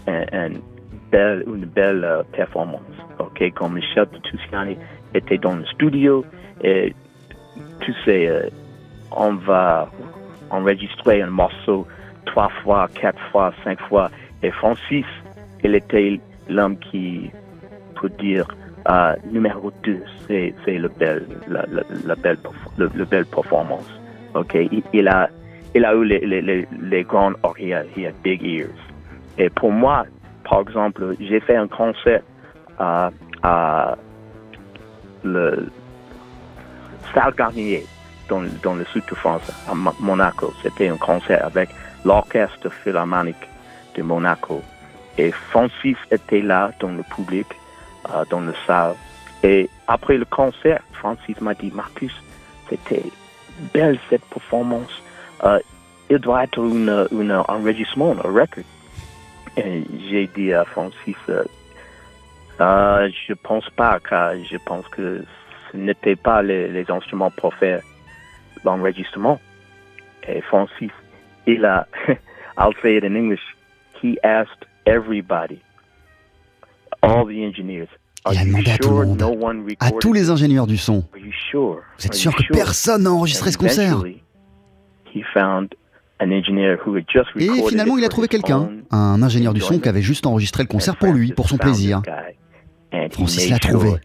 belle, 1.11 1.43
une 1.45 1.65
belle 1.65 2.03
euh, 2.05 2.23
performance. 2.31 2.81
Ok, 3.19 3.43
comme 3.53 3.73
Michel 3.73 4.07
Petrucciani 4.07 4.77
était 5.13 5.37
dans 5.37 5.55
le 5.55 5.65
studio 5.65 6.25
et 6.61 6.93
tu 7.81 7.93
sais, 8.05 8.27
euh, 8.27 8.49
on 9.11 9.33
va 9.35 9.89
enregistrer 10.49 11.21
un 11.21 11.29
morceau 11.29 11.87
trois 12.25 12.49
fois, 12.63 12.87
quatre 12.93 13.19
fois, 13.31 13.53
cinq 13.63 13.79
fois. 13.81 14.09
Et 14.41 14.51
Francis, 14.51 15.05
il 15.63 15.75
était 15.75 16.19
l'homme 16.49 16.77
qui 16.77 17.31
peut 17.99 18.09
dire 18.19 18.47
euh, 18.89 19.15
numéro 19.31 19.71
2, 19.83 20.03
c'est, 20.27 20.53
le 20.67 20.89
bel, 20.89 21.25
la, 21.47 21.65
la, 22.05 22.15
belle, 22.15 22.37
le, 22.77 22.89
le 22.93 23.05
belle 23.05 23.25
performance. 23.25 23.89
OK? 24.35 24.55
Il, 24.55 24.83
il 24.93 25.07
a, 25.07 25.29
il 25.73 25.85
a 25.85 25.93
eu 25.93 26.03
les, 26.03 26.19
les, 26.19 26.67
les, 26.81 27.03
grandes 27.03 27.35
oreilles, 27.43 27.85
he 27.95 28.05
had 28.05 28.15
big 28.23 28.43
ears. 28.43 28.75
Et 29.37 29.49
pour 29.49 29.71
moi, 29.71 30.05
par 30.49 30.61
exemple, 30.61 31.15
j'ai 31.19 31.39
fait 31.39 31.55
un 31.55 31.67
concert 31.67 32.21
à 32.77 33.11
le 35.23 35.69
Salle 37.13 37.33
Garnier 37.35 37.85
dans, 38.29 38.43
dans 38.61 38.75
le 38.75 38.85
sud 38.85 39.03
de 39.09 39.15
France, 39.15 39.41
à 39.69 39.73
Mo- 39.73 39.95
Monaco. 39.99 40.53
C'était 40.61 40.89
un 40.89 40.97
concert 40.97 41.45
avec 41.45 41.69
l'orchestre 42.05 42.69
philharmonique 42.69 43.47
de 43.95 44.01
Monaco. 44.03 44.61
Et 45.17 45.31
Francis 45.31 45.97
était 46.11 46.41
là 46.41 46.71
dans 46.79 46.89
le 46.91 47.03
public, 47.15 47.47
euh, 48.09 48.23
dans 48.29 48.41
le 48.41 48.53
salle. 48.65 48.95
Et 49.43 49.69
après 49.87 50.17
le 50.17 50.25
concert, 50.25 50.81
Francis 50.93 51.39
m'a 51.41 51.53
dit, 51.53 51.71
Marcus, 51.73 52.13
c'était 52.69 53.03
belle 53.73 53.99
cette 54.09 54.25
performance. 54.25 54.91
Euh, 55.43 55.59
il 56.09 56.17
doit 56.19 56.43
être 56.45 56.59
un 56.59 57.07
une 57.11 57.31
enregistrement, 57.47 58.11
un 58.23 58.29
record. 58.29 58.63
Et 59.57 59.83
j'ai 60.09 60.27
dit 60.35 60.51
à 60.53 60.65
Francis, 60.65 61.15
euh, 61.29 61.43
euh, 62.59 63.09
je 63.27 63.33
pense 63.33 63.69
pas, 63.71 63.99
car 63.99 64.33
je 64.49 64.57
pense 64.65 64.87
que 64.87 65.23
ce 65.73 65.77
n'était 65.77 66.15
pas 66.15 66.41
les, 66.41 66.69
les 66.69 66.89
instruments 66.89 67.31
pour 67.31 67.53
faire 67.55 67.81
l'enregistrement. 68.63 69.39
Et 70.27 70.41
Francis, 70.41 70.91
il 71.47 71.65
a, 71.65 71.87
I'll 72.57 72.73
say 72.81 72.97
it 72.97 73.03
in 73.03 73.15
English, 73.15 73.41
he 74.01 74.17
asked 74.23 74.65
everybody, 74.85 75.59
all 77.01 77.25
the 77.25 77.43
engineers, 77.43 77.89
are 78.23 78.33
Il 78.33 78.39
a 78.39 78.45
demandé 78.45 78.71
à 78.71 78.77
tout 78.77 78.89
le 78.89 79.05
monde, 79.07 79.19
no 79.19 79.29
one 79.29 79.65
à 79.79 79.91
tous 79.91 80.13
les 80.13 80.29
ingénieurs 80.29 80.67
du 80.67 80.77
son. 80.77 81.03
Are 81.13 81.19
you 81.19 81.31
sure? 81.51 81.81
Vous 81.99 82.05
êtes 82.05 82.13
sûr 82.13 82.33
que 82.35 82.43
personne 82.53 83.03
n'a 83.03 83.11
enregistré 83.11 83.51
ce 83.51 83.57
concert? 83.57 83.97
Eventually, 83.97 84.23
he 85.13 85.23
found 85.33 85.75
an 86.21 86.31
engineer 86.31 86.77
who 86.85 86.95
had 86.95 87.03
just 87.11 87.29
Et 87.35 87.49
finalement, 87.67 87.97
il 87.97 88.05
a 88.05 88.09
trouvé 88.09 88.29
quelqu'un, 88.29 88.69
un 88.91 89.21
ingénieur 89.21 89.53
du 89.53 89.59
son 89.59 89.79
qui 89.79 89.89
avait 89.89 90.01
juste 90.01 90.25
enregistré 90.25 90.63
le 90.63 90.67
concert 90.67 90.95
pour 90.95 91.11
lui, 91.11 91.27
Francis 91.27 91.35
pour 91.35 91.49
son 91.49 91.57
plaisir. 91.57 92.01
Francis 93.11 93.49
l'a 93.49 93.59
trouvé. 93.59 93.95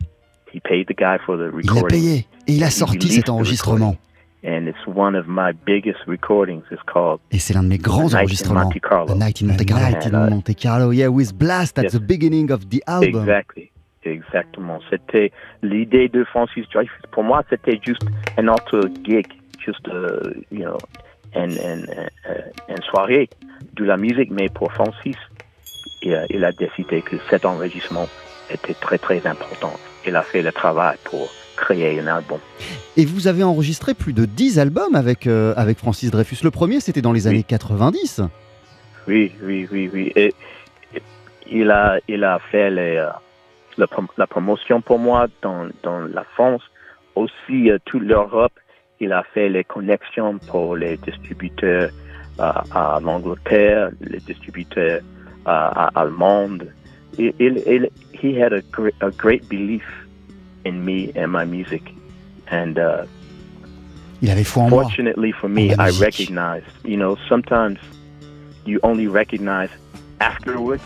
He 0.54 0.60
paid 0.60 0.86
the 0.86 0.94
guy 0.98 1.18
for 1.24 1.36
the 1.36 1.50
Il 1.60 1.66
l'a 1.66 1.72
recording. 1.74 1.88
payé 1.88 2.26
et 2.46 2.52
il 2.54 2.62
a 2.64 2.68
He 2.68 2.70
sorti 2.70 2.96
released 2.98 3.16
cet 3.16 3.28
enregistrement. 3.28 3.96
And 4.44 4.66
it's 4.68 4.86
one 4.86 5.16
of 5.16 5.26
my 5.26 5.52
biggest 5.66 5.98
recordings. 6.06 6.62
It's 6.70 6.80
called 6.86 7.18
Et 7.32 7.38
c'est 7.38 7.54
l'un 7.54 7.64
de 7.64 7.68
mes 7.68 7.78
grands 7.78 8.08
The 8.08 8.12
Night 8.12 8.14
in 8.14 8.18
enregistrements. 8.22 8.64
Monte 8.64 8.80
Carlo. 8.80 9.06
The 9.14 9.18
Night 9.18 9.40
in 9.42 9.46
Monte 9.48 9.64
Carlo. 9.66 9.84
The 9.86 9.92
Night 9.94 10.06
in 10.06 10.14
uh, 10.14 10.30
Monte 10.30 10.54
Carlo, 10.54 10.90
yeah, 10.92 11.08
with 11.08 11.32
Blast 11.34 11.78
at 11.78 11.82
Yes. 11.84 11.92
the 11.92 11.98
beginning 12.00 12.50
of 12.52 12.68
the 12.70 12.82
album. 12.86 13.20
Exactly. 13.22 13.70
Exactement. 14.04 14.78
C'était 14.88 15.32
l'idée 15.62 16.08
de 16.08 16.24
Francis 16.24 16.64
Dreyfus. 16.72 17.02
Pour 17.10 17.24
moi, 17.24 17.42
c'était 17.50 17.78
juste 17.84 18.02
un 18.38 18.48
autre 18.48 18.88
gig, 19.04 19.26
juste, 19.58 19.86
euh, 19.88 20.20
you 20.50 20.62
know, 20.64 20.78
une, 21.34 21.50
une, 21.50 21.84
une, 21.90 22.76
une 22.76 22.82
soirée 22.84 23.28
de 23.74 23.84
la 23.84 23.96
musique. 23.96 24.30
Mais 24.30 24.48
pour 24.48 24.72
Francis, 24.72 25.16
il, 26.02 26.14
a- 26.14 26.24
il 26.30 26.44
a 26.44 26.52
décidé 26.52 27.02
que 27.02 27.16
cet 27.28 27.44
enregistrement 27.44 28.06
était 28.50 28.74
très, 28.74 28.98
très 28.98 29.26
important. 29.26 29.72
Il 30.06 30.16
a 30.16 30.22
fait 30.22 30.42
le 30.42 30.52
travail 30.52 30.96
pour 31.04 31.28
créer 31.56 31.98
un 32.00 32.06
album. 32.06 32.38
Et 32.96 33.04
vous 33.04 33.26
avez 33.26 33.42
enregistré 33.42 33.94
plus 33.94 34.12
de 34.12 34.24
10 34.24 34.58
albums 34.58 34.94
avec, 34.94 35.26
euh, 35.26 35.54
avec 35.56 35.78
Francis 35.78 36.10
Dreyfus. 36.10 36.38
Le 36.44 36.50
premier, 36.50 36.80
c'était 36.80 37.02
dans 37.02 37.12
les 37.12 37.26
Oui. 37.26 37.30
années 37.34 37.42
90. 37.42 38.22
Oui, 39.08 39.32
oui, 39.42 39.68
oui, 39.72 39.90
oui. 39.92 40.12
Et, 40.16 40.32
et 40.94 41.02
il 41.50 41.70
a, 41.70 41.98
il 42.08 42.22
a 42.24 42.38
fait 42.50 42.70
les, 42.70 42.96
euh, 42.96 43.08
la, 43.76 43.86
prom- 43.86 44.06
la 44.16 44.26
promotion 44.26 44.80
pour 44.80 44.98
moi 44.98 45.26
dans, 45.42 45.66
dans 45.82 46.00
la 46.00 46.24
France, 46.34 46.62
aussi 47.16 47.70
euh, 47.70 47.78
toute 47.84 48.02
l'Europe. 48.02 48.52
Il 49.00 49.12
a 49.12 49.22
fait 49.34 49.48
les 49.48 49.64
connexions 49.64 50.38
pour 50.38 50.76
les 50.76 50.96
distributeurs 50.96 51.90
à 52.40 53.00
l'Angleterre, 53.02 53.90
les 54.00 54.18
distributeurs 54.18 55.00
à 55.44 55.88
allemands. 56.00 56.48
Il, 57.18 57.32
il, 57.38 57.62
il, 57.66 57.90
he 58.12 58.40
had 58.40 58.52
a 58.52 58.60
great, 58.72 58.94
a 59.00 59.10
great 59.10 59.48
belief 59.48 59.84
in 60.64 60.84
me 60.84 61.10
and 61.16 61.28
my 61.28 61.44
music. 61.44 61.82
And 62.50 62.74
uh, 62.78 63.06
Il 64.22 64.30
avait 64.30 64.44
foi 64.44 64.64
en 64.64 64.68
moi. 64.70 64.82
Fortunately 64.84 65.32
for 65.32 65.48
me, 65.48 65.72
I 65.78 65.90
recognized, 66.00 66.66
you 66.84 66.96
know, 66.96 67.16
sometimes 67.28 67.78
you 68.66 68.78
only 68.82 69.06
recognize 69.06 69.70
afterwards 70.20 70.82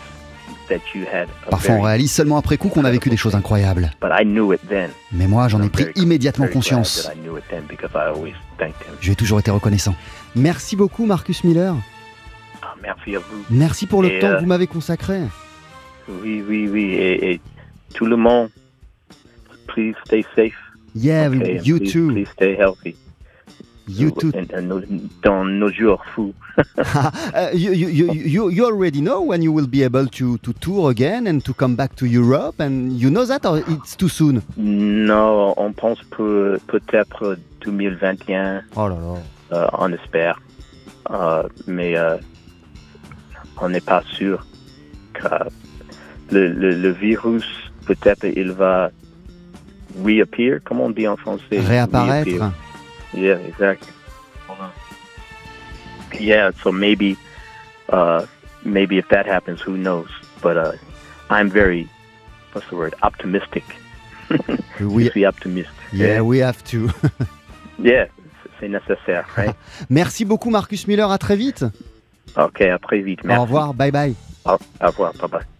that 0.69 0.79
you 0.95 1.03
had 1.11 1.27
a 1.47 1.49
Parfois, 1.49 1.75
on 1.75 1.81
réalise 1.81 2.11
seulement 2.11 2.37
après 2.37 2.57
coup 2.57 2.69
qu'on 2.69 2.85
a 2.85 2.91
vécu 2.91 3.09
des 3.09 3.17
choses 3.17 3.35
incroyables. 3.35 3.91
but 4.01 4.11
I 4.11 4.23
knew 4.23 4.53
it 4.53 4.61
then. 4.69 4.89
Mais 5.11 5.27
moi, 5.27 5.47
j'en 5.47 5.61
ai 5.61 5.69
pris 5.69 5.87
immédiatement 5.95 6.47
conscience. 6.47 7.09
J'ai 9.01 9.15
toujours 9.15 9.39
été 9.39 9.51
reconnaissant. 9.51 9.95
Merci 10.35 10.75
beaucoup, 10.75 11.05
Marcus 11.05 11.43
Miller. 11.43 11.75
Ah, 12.61 12.75
merci 12.81 13.15
à 13.15 13.19
vous. 13.19 13.43
Merci 13.49 13.87
pour 13.87 14.01
le 14.01 14.09
Et, 14.11 14.19
temps 14.19 14.27
euh, 14.27 14.35
que 14.35 14.39
vous 14.41 14.47
m'avez 14.47 14.67
consacré. 14.67 15.19
Oui, 16.07 16.43
oui, 16.47 16.67
oui. 16.69 16.93
Et, 16.93 17.33
et 17.33 17.41
tout 17.93 18.05
le 18.05 18.15
monde, 18.17 18.49
please 19.67 19.95
stay 20.05 20.25
safe. 20.35 20.57
Yeah, 20.95 21.29
okay? 21.29 21.59
You 21.63 21.77
please, 21.79 21.91
too. 21.91 22.07
Please 22.11 22.29
stay 22.33 22.55
healthy. 22.55 22.95
You 23.87 24.11
too. 24.11 24.31
Dans 25.23 25.43
nos 25.43 25.69
jours 25.69 26.01
fous. 26.15 26.33
You, 27.53 27.73
you, 27.73 27.87
you, 27.89 28.13
you, 28.13 28.49
you 28.49 28.65
already 28.65 29.01
know 29.01 29.21
when 29.21 29.41
you 29.41 29.51
will 29.51 29.67
be 29.67 29.83
able 29.83 30.07
to, 30.07 30.37
to 30.37 30.53
tour 30.53 30.89
again 30.89 31.27
and 31.27 31.43
to 31.43 31.53
come 31.53 31.75
back 31.75 31.95
to 31.97 32.05
Europe, 32.05 32.59
and 32.61 32.93
you 32.93 33.09
know 33.09 33.25
that, 33.25 33.45
or 33.45 33.57
it's 33.67 33.95
too 33.97 34.07
soon? 34.07 34.41
Non, 34.55 35.53
on 35.57 35.73
pense 35.73 35.99
peut- 36.11 36.59
peut-être 36.67 37.37
2021. 37.61 38.61
Oh 38.77 38.87
là 38.87 38.95
là. 38.95 39.17
Euh, 39.51 39.67
on 39.79 39.91
espère. 39.91 40.39
Euh, 41.11 41.43
mais 41.67 41.97
euh, 41.97 42.15
on 43.59 43.67
n'est 43.69 43.81
pas 43.81 44.01
sûr 44.13 44.45
que 45.13 45.27
le, 46.31 46.47
le, 46.47 46.73
le 46.75 46.91
virus, 46.91 47.45
peut-être, 47.85 48.25
il 48.25 48.51
va 48.51 48.91
reappear, 50.03 50.59
comment 50.63 50.85
on 50.85 50.89
dit 50.89 51.07
en 51.07 51.17
français? 51.17 51.59
Réapparaître. 51.59 52.29
Reappear. 52.29 52.51
Yeah, 53.15 53.37
exactly. 53.47 53.89
Yeah, 56.19 56.51
so 56.63 56.71
maybe, 56.71 57.17
uh, 57.89 58.25
maybe 58.63 58.97
if 58.97 59.07
that 59.09 59.25
happens, 59.25 59.61
who 59.61 59.75
knows? 59.77 60.07
But 60.41 60.57
uh, 60.57 60.73
I'm 61.29 61.49
very, 61.49 61.87
what's 62.53 62.67
the 62.69 62.75
word? 62.75 62.93
Optimistic. 63.01 63.63
We, 64.79 65.03
Je 65.05 65.09
suis 65.11 65.25
optimiste. 65.25 65.69
yeah, 65.91 66.21
we 66.21 66.39
have 66.39 66.63
to. 66.65 66.89
Yeah, 67.79 68.05
c'est 68.59 68.69
nécessaire, 68.69 69.25
right? 69.35 69.55
Merci 69.89 70.25
beaucoup, 70.25 70.51
Marcus 70.51 70.87
Miller. 70.87 71.09
À 71.11 71.17
très 71.17 71.35
vite. 71.35 71.65
Ok, 72.37 72.61
à 72.61 72.77
très 72.77 73.01
vite. 73.01 73.23
Merci. 73.23 73.39
Au 73.39 73.43
revoir. 73.45 73.73
Bye 73.73 73.91
bye. 73.91 74.15
Au, 74.45 74.51
au 74.81 74.87
revoir. 74.87 75.13
Bye 75.13 75.29
bye. 75.29 75.52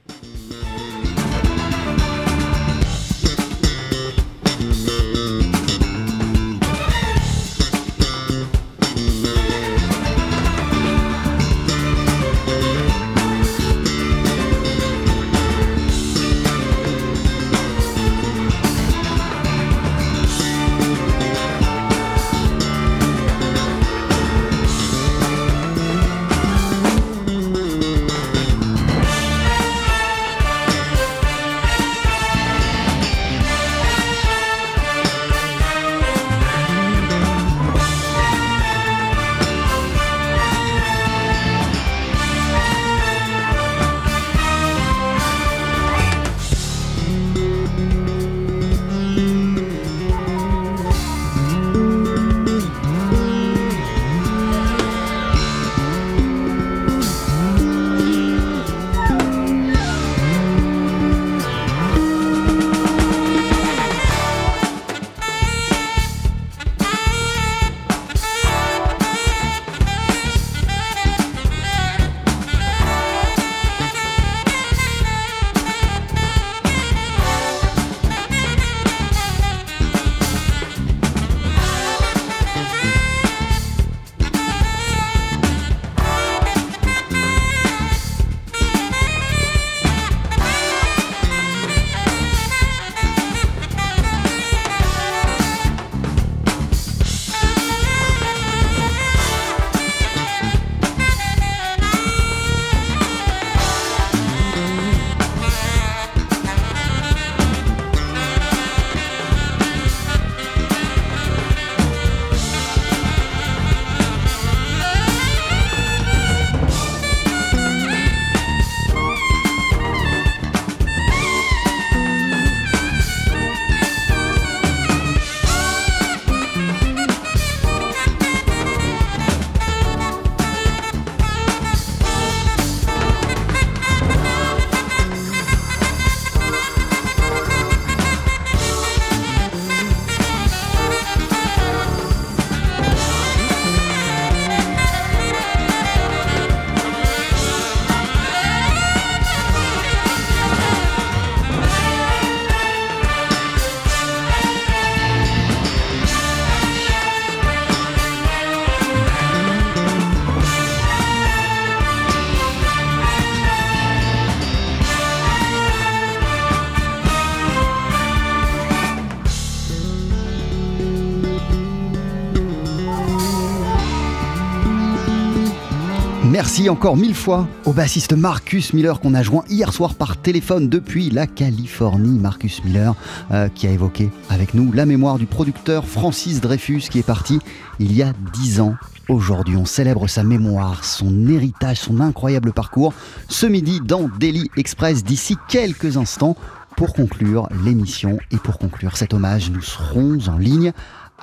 Merci 176.54 176.70
encore 176.70 176.98
mille 176.98 177.16
fois 177.16 177.48
au 177.66 177.74
bassiste 177.74 178.14
Marcus 178.14 178.74
Miller 178.74 179.00
qu'on 179.00 179.16
a 179.16 179.24
joint 179.24 179.44
hier 179.50 179.74
soir 179.74 179.96
par 179.96 180.18
téléphone 180.18 180.70
depuis 180.70 181.10
la 181.10 181.26
Californie. 181.26 182.20
Marcus 182.20 182.64
Miller 182.64 182.94
euh, 183.32 183.50
qui 183.50 183.66
a 183.66 183.72
évoqué 183.72 184.12
avec 184.30 184.54
nous 184.54 184.72
la 184.72 184.86
mémoire 184.86 185.18
du 185.18 185.26
producteur 185.26 185.88
Francis 185.88 186.42
Dreyfus 186.42 186.82
qui 186.92 187.00
est 187.00 187.08
parti 187.08 187.40
il 187.80 187.92
y 187.92 188.04
a 188.04 188.14
dix 188.34 188.62
ans. 188.62 188.76
Aujourd'hui, 189.10 189.58
on 189.58 189.66
célèbre 189.66 190.08
sa 190.08 190.24
mémoire, 190.24 190.86
son 190.86 191.28
héritage, 191.28 191.80
son 191.80 192.00
incroyable 192.00 192.54
parcours. 192.54 192.94
Ce 193.30 193.48
midi 193.48 193.82
dans 193.84 194.08
Daily 194.20 194.52
Express, 194.56 195.04
d'ici 195.04 195.38
quelques 195.50 195.98
instants, 195.98 196.38
pour 196.78 196.94
conclure 196.94 197.50
l'émission 197.64 198.18
et 198.32 198.38
pour 198.38 198.60
conclure 198.60 198.98
cet 198.98 199.14
hommage, 199.14 199.50
nous 199.50 199.62
serons 199.62 200.20
en 200.28 200.38
ligne 200.38 200.72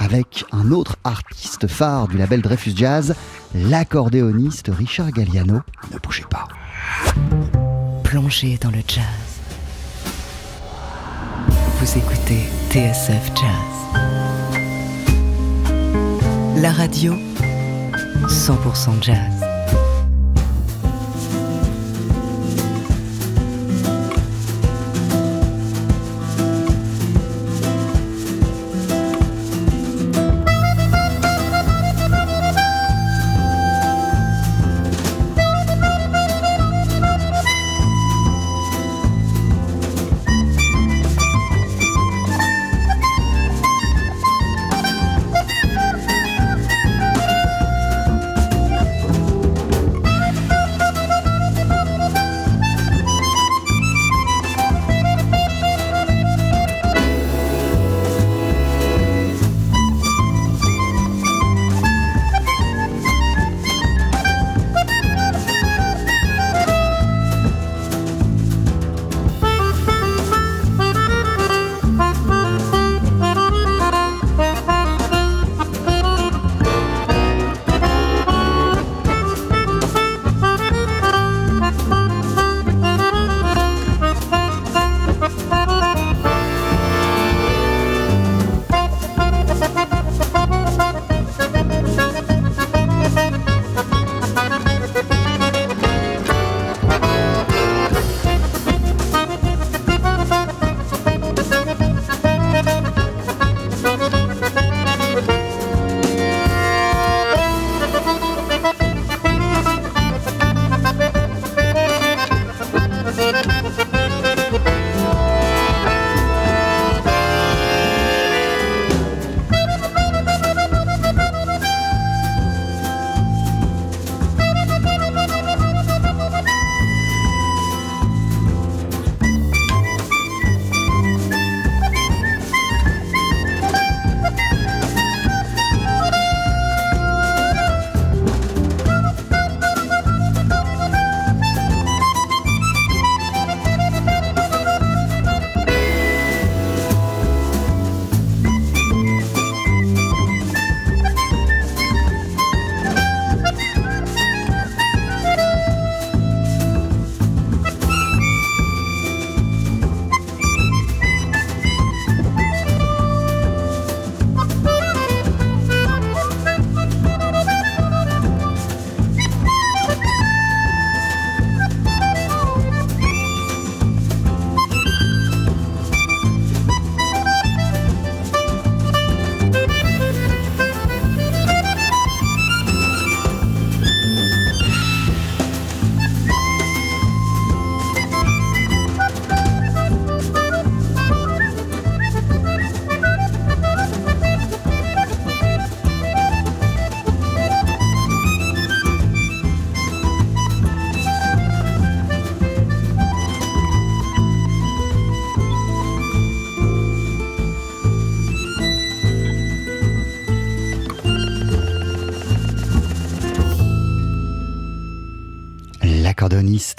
avec 0.01 0.45
un 0.51 0.73
autre 0.73 0.97
artiste 1.05 1.69
phare 1.69 2.09
du 2.09 2.19
label 2.19 2.41
Dreyfus 2.41 2.73
Jazz, 2.75 3.15
l'accordéoniste 3.55 4.71
Richard 4.77 5.13
Galliano. 5.13 5.61
Ne 5.93 5.99
bougez 5.99 6.25
pas. 6.29 6.49
Plongez 8.03 8.59
dans 8.61 8.71
le 8.71 8.81
jazz. 8.89 9.05
Vous 11.79 11.99
écoutez 11.99 12.49
TSF 12.71 13.31
Jazz. 13.37 13.81
La 16.57 16.73
radio 16.73 17.15
100% 18.27 19.03
jazz. 19.03 19.40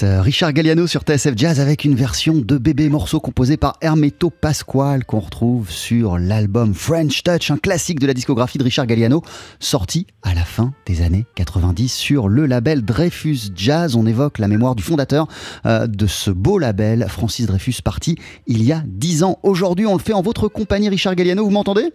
L'accordéoniste 0.02 0.06
Richard 0.24 0.54
Galliano 0.54 0.88
sur 0.88 1.02
TSF 1.02 1.34
Jazz 1.36 1.60
avec 1.60 1.86
une 1.86 1.96
version 1.96 2.36
de 2.36 2.58
bébé 2.58 2.90
morceau 2.90 3.20
composé 3.20 3.58
par 3.58 3.78
Hermeto 3.82 4.30
Pasquale 4.30 5.06
qu'on 5.06 5.20
retrouve 5.20 5.70
sur 5.70 6.18
l'album 6.18 6.74
French 6.74 7.24
Touch, 7.24 7.52
un 7.52 7.58
classique 7.58 8.00
de 8.00 8.08
la 8.08 8.14
discographie 8.14 8.58
de 8.58 8.64
Richard 8.64 8.88
Galliano, 8.88 9.22
sorti 9.60 10.08
à 10.24 10.34
la 10.34 10.44
fin 10.44 10.74
des 10.86 11.02
années 11.02 11.26
90 11.36 11.94
sur 11.94 12.30
le 12.30 12.46
label 12.46 12.84
Dreyfus 12.84 13.52
Jazz. 13.56 13.96
On 13.96 14.06
évoque 14.06 14.40
la 14.40 14.48
mémoire 14.48 14.76
du 14.76 14.84
fondateur 14.84 15.28
euh, 15.66 15.88
de 15.88 16.08
ce 16.08 16.32
beau 16.32 16.58
label, 16.58 17.06
Francis 17.08 17.46
Dreyfus, 17.46 17.82
parti 17.84 18.16
il 18.48 18.64
y 18.64 18.72
a 18.72 18.84
10 18.86 19.24
ans. 19.24 19.40
Aujourd'hui, 19.44 19.86
on 19.86 19.94
le 19.94 20.00
fait 20.00 20.14
en 20.14 20.22
votre 20.22 20.48
compagnie, 20.48 20.90
Richard 20.90 21.16
Galliano. 21.16 21.44
Vous 21.44 21.52
m'entendez? 21.52 21.94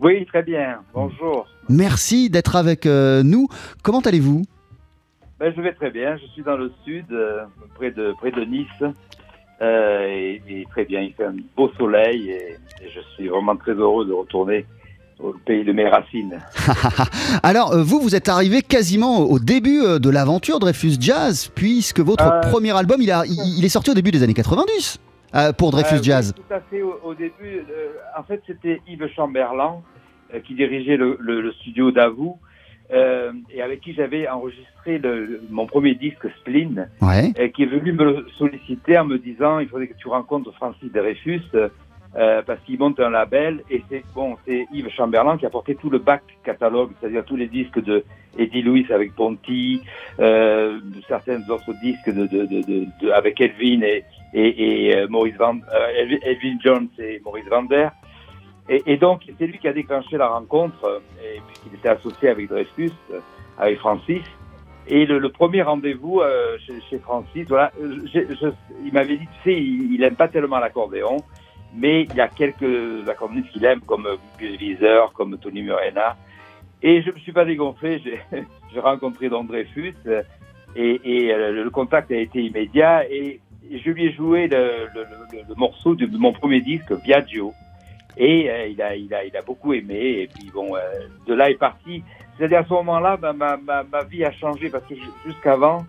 Oui, 0.00 0.26
très 0.26 0.42
bien. 0.42 0.80
Bonjour. 0.92 1.46
Merci 1.68 2.30
d'être 2.30 2.56
avec 2.56 2.86
euh, 2.86 3.22
nous. 3.22 3.48
Comment 3.82 4.00
allez-vous? 4.00 4.42
Ben, 5.38 5.52
je 5.56 5.60
vais 5.60 5.72
très 5.72 5.90
bien. 5.90 6.16
Je 6.16 6.26
suis 6.28 6.42
dans 6.42 6.56
le 6.56 6.72
sud, 6.84 7.06
euh, 7.12 7.44
près 7.74 7.90
de 7.90 8.12
près 8.18 8.30
de 8.30 8.42
Nice, 8.44 8.68
euh, 9.62 10.06
et, 10.06 10.42
et, 10.48 10.64
très 10.70 10.84
bien. 10.84 11.00
Il 11.00 11.12
fait 11.14 11.24
un 11.26 11.36
beau 11.56 11.70
soleil 11.78 12.30
et, 12.30 12.52
et, 12.82 12.88
je 12.94 13.00
suis 13.14 13.28
vraiment 13.28 13.56
très 13.56 13.72
heureux 13.72 14.04
de 14.06 14.12
retourner 14.12 14.66
au 15.18 15.32
pays 15.46 15.64
de 15.64 15.72
mes 15.72 15.88
racines. 15.88 16.38
Alors 17.42 17.72
euh, 17.72 17.82
vous, 17.82 18.00
vous 18.00 18.14
êtes 18.14 18.28
arrivé 18.28 18.60
quasiment 18.62 19.20
au 19.20 19.38
début 19.38 19.80
de 19.98 20.10
l'aventure 20.10 20.58
Dreyfus 20.58 20.96
Jazz, 21.00 21.48
puisque 21.54 22.00
votre 22.00 22.24
Euh, 22.26 22.40
premier 22.50 22.76
album, 22.76 23.00
il, 23.00 23.10
a, 23.10 23.24
il, 23.26 23.58
il 23.58 23.64
est 23.64 23.70
sorti 23.70 23.90
au 23.90 23.94
début 23.94 24.10
des 24.10 24.22
années 24.22 24.34
90 24.34 25.00
euh, 25.34 25.52
pour 25.54 25.70
Dreyfus 25.70 25.96
oui, 25.96 26.02
Jazz. 26.04 26.34
tout 26.34 26.54
à 26.54 26.60
fait. 26.60 26.82
Au, 26.82 26.98
au 27.02 27.14
début, 27.14 27.64
en 28.18 28.22
fait, 28.24 28.42
c'était 28.46 28.80
Yves 28.86 29.08
Chamberlain 29.14 29.76
qui 30.44 30.54
dirigeait 30.54 30.96
le, 30.96 31.16
le, 31.20 31.40
le 31.40 31.52
studio 31.52 31.92
d'Avou. 31.92 32.38
Euh, 32.92 33.32
et 33.52 33.62
avec 33.62 33.80
qui 33.80 33.92
j'avais 33.94 34.28
enregistré 34.28 34.98
le, 34.98 35.40
mon 35.50 35.66
premier 35.66 35.94
disque 35.94 36.26
Spleen, 36.40 36.88
Ouais. 37.02 37.32
et 37.38 37.50
qui 37.50 37.64
est 37.64 37.66
venu 37.66 37.92
me 37.92 38.26
solliciter 38.38 38.98
en 38.98 39.04
me 39.04 39.18
disant 39.18 39.58
il 39.58 39.68
faudrait 39.68 39.88
que 39.88 39.96
tu 39.98 40.08
rencontres 40.08 40.52
Francis 40.54 40.90
Dreyfus 40.92 41.42
euh, 41.54 42.42
parce 42.46 42.60
qu'il 42.64 42.78
monte 42.78 42.98
un 43.00 43.10
label 43.10 43.62
et 43.70 43.82
c'est 43.90 44.02
bon 44.14 44.36
c'est 44.46 44.66
Yves 44.72 44.88
Chamberlain 44.90 45.36
qui 45.36 45.44
a 45.46 45.50
porté 45.50 45.74
tout 45.74 45.90
le 45.90 45.98
back 45.98 46.22
catalogue, 46.44 46.92
c'est-à-dire 47.00 47.24
tous 47.24 47.36
les 47.36 47.48
disques 47.48 47.82
de 47.82 48.04
Eddie 48.38 48.62
Lewis 48.62 48.86
avec 48.90 49.14
Ponty, 49.14 49.80
euh, 50.20 50.78
de 50.82 51.00
certains 51.08 51.40
autres 51.50 51.72
disques 51.82 52.08
de, 52.10 52.26
de, 52.26 52.44
de, 52.46 52.86
de, 53.02 53.10
avec 53.10 53.40
Elvin 53.40 53.80
et, 53.82 54.04
et, 54.34 54.86
et 54.88 54.96
euh, 54.96 55.08
Maurice 55.08 55.36
Van, 55.36 55.56
euh, 55.56 56.16
Elvin- 56.22 56.58
Jones 56.62 56.88
et 56.98 57.20
Maurice 57.24 57.46
Van 57.50 57.62
Der. 57.64 57.90
Et, 58.68 58.96
donc, 58.96 59.22
c'est 59.38 59.46
lui 59.46 59.58
qui 59.58 59.68
a 59.68 59.72
déclenché 59.72 60.16
la 60.16 60.28
rencontre, 60.28 60.84
euh, 60.84 60.98
puisqu'il 61.46 61.74
était 61.74 61.88
associé 61.88 62.28
avec 62.28 62.48
Dreyfus, 62.48 62.90
euh, 63.12 63.20
avec 63.58 63.78
Francis. 63.78 64.22
Et 64.88 65.06
le, 65.06 65.28
premier 65.28 65.62
rendez-vous 65.62 66.20
euh, 66.20 66.56
chez, 66.90 66.98
Francis, 66.98 67.46
voilà, 67.48 67.70
il 67.80 68.92
m'avait 68.92 69.16
dit, 69.16 69.26
tu 69.42 69.50
sais, 69.50 69.56
il, 69.56 69.94
il 69.94 70.02
aime 70.02 70.16
pas 70.16 70.28
tellement 70.28 70.58
l'accordéon, 70.58 71.18
mais 71.74 72.02
il 72.02 72.14
y 72.14 72.20
a 72.20 72.28
quelques 72.28 73.08
accordéonistes 73.08 73.52
qu'il 73.52 73.64
aime, 73.64 73.80
comme 73.80 74.08
Gus 74.38 74.60
Wieser, 74.60 75.02
comme 75.14 75.38
Tony 75.38 75.62
Murena. 75.62 76.16
Et 76.82 77.02
je 77.02 77.10
me 77.10 77.18
suis 77.18 77.32
pas 77.32 77.44
dégonflé, 77.44 78.02
j'ai 78.72 78.80
rencontré 78.80 79.28
Don 79.28 79.44
Dreyfus, 79.44 79.94
et, 80.74 80.98
le 81.04 81.68
contact 81.70 82.10
a 82.10 82.16
été 82.16 82.42
immédiat, 82.42 83.08
et, 83.08 83.40
je 83.68 83.90
lui 83.90 84.06
ai 84.06 84.12
joué 84.12 84.46
le 84.46 85.54
morceau 85.56 85.96
de, 85.96 86.06
de 86.06 86.18
mon 86.18 86.32
premier 86.32 86.60
disque, 86.60 86.92
Viaggio. 87.04 87.52
Et 88.16 88.50
euh, 88.50 88.66
il, 88.68 88.80
a, 88.80 88.96
il, 88.96 89.12
a, 89.14 89.24
il 89.24 89.36
a 89.36 89.42
beaucoup 89.42 89.72
aimé. 89.74 90.20
Et 90.22 90.28
puis 90.28 90.50
bon, 90.52 90.74
euh, 90.76 90.80
de 91.26 91.34
là 91.34 91.50
est 91.50 91.58
parti. 91.58 92.02
C'est-à-dire 92.36 92.60
à 92.60 92.64
ce 92.64 92.72
moment-là, 92.72 93.16
ben, 93.16 93.32
ma, 93.32 93.56
ma, 93.56 93.82
ma 93.82 94.04
vie 94.04 94.24
a 94.24 94.32
changé 94.32 94.68
parce 94.70 94.84
que 94.86 94.94
ju- 94.94 95.02
jusqu'avant, 95.24 95.84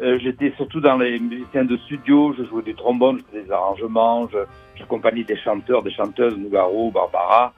euh, 0.00 0.18
j'étais 0.20 0.52
surtout 0.56 0.80
dans 0.80 0.96
les 0.96 1.18
musiciens 1.18 1.64
de 1.64 1.76
studio. 1.78 2.34
Je 2.36 2.44
jouais 2.44 2.62
du 2.62 2.74
trombone, 2.74 3.18
je 3.18 3.24
faisais 3.30 3.44
des 3.44 3.52
arrangements, 3.52 4.28
j'accompagnais 4.76 5.24
des 5.24 5.36
chanteurs, 5.36 5.82
des 5.82 5.92
chanteuses, 5.92 6.36
Nougaro, 6.36 6.90
Barbara. 6.90 7.52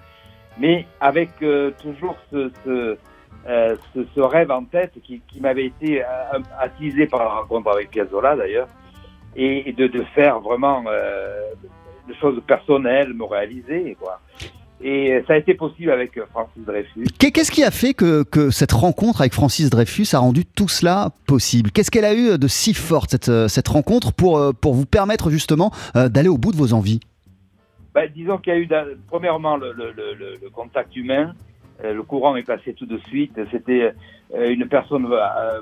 Mais 0.58 0.86
avec 1.00 1.30
euh, 1.42 1.70
toujours 1.82 2.16
ce, 2.32 2.50
ce, 2.64 2.96
euh, 3.46 3.76
ce, 3.94 4.00
ce 4.14 4.20
rêve 4.20 4.50
en 4.50 4.64
tête 4.64 4.94
qui, 5.02 5.20
qui 5.28 5.40
m'avait 5.40 5.66
été 5.66 6.02
euh, 6.02 6.06
attisé 6.58 7.06
par 7.06 7.20
la 7.20 7.28
rencontre 7.28 7.70
avec 7.70 7.90
Piazzolla 7.90 8.36
d'ailleurs, 8.36 8.68
et, 9.34 9.68
et 9.68 9.72
de, 9.74 9.86
de 9.86 10.02
faire 10.14 10.40
vraiment 10.40 10.82
des 12.08 12.14
choses 12.16 12.40
personnelles, 12.46 13.12
me 13.14 13.24
réaliser, 13.24 13.96
quoi. 14.00 14.20
Et 14.82 15.22
ça 15.26 15.32
a 15.32 15.36
été 15.38 15.54
possible 15.54 15.90
avec 15.90 16.18
euh, 16.18 16.26
Francis 16.32 16.62
Dreyfus. 16.64 17.06
Qu'est- 17.18 17.30
Qu'est-ce 17.30 17.50
qui 17.50 17.64
a 17.64 17.70
fait 17.70 17.94
que, 17.94 18.22
que 18.24 18.50
cette 18.50 18.72
rencontre 18.72 19.22
avec 19.22 19.32
Francis 19.32 19.70
Dreyfus 19.70 20.06
a 20.12 20.18
rendu 20.18 20.44
tout 20.44 20.68
cela 20.68 21.10
possible? 21.26 21.70
Qu'est-ce 21.70 21.90
qu'elle 21.90 22.04
a 22.04 22.14
eu 22.14 22.36
de 22.38 22.46
si 22.46 22.74
forte, 22.74 23.10
cette, 23.12 23.30
euh, 23.30 23.48
cette 23.48 23.68
rencontre, 23.68 24.12
pour, 24.12 24.36
euh, 24.36 24.52
pour 24.52 24.74
vous 24.74 24.84
permettre 24.84 25.30
justement 25.30 25.70
d'aller 25.94 26.28
au 26.28 26.36
bout 26.36 26.52
de 26.52 26.56
vos 26.58 26.74
envies? 26.74 27.00
Ben, 27.94 28.10
disons 28.14 28.36
qu'il 28.36 28.52
y 28.52 28.56
a 28.56 28.58
eu 28.58 28.68
premièrement 29.08 29.56
le, 29.56 29.72
le, 29.72 29.92
le, 29.92 30.12
le- 30.14 30.36
le 30.42 30.50
contact 30.50 30.94
humain. 30.94 31.32
Le 31.82 32.02
courant 32.02 32.36
est 32.36 32.42
passé 32.42 32.72
tout 32.74 32.86
de 32.86 32.98
suite. 33.08 33.38
C'était 33.50 33.92
une 34.34 34.66
personne 34.66 35.06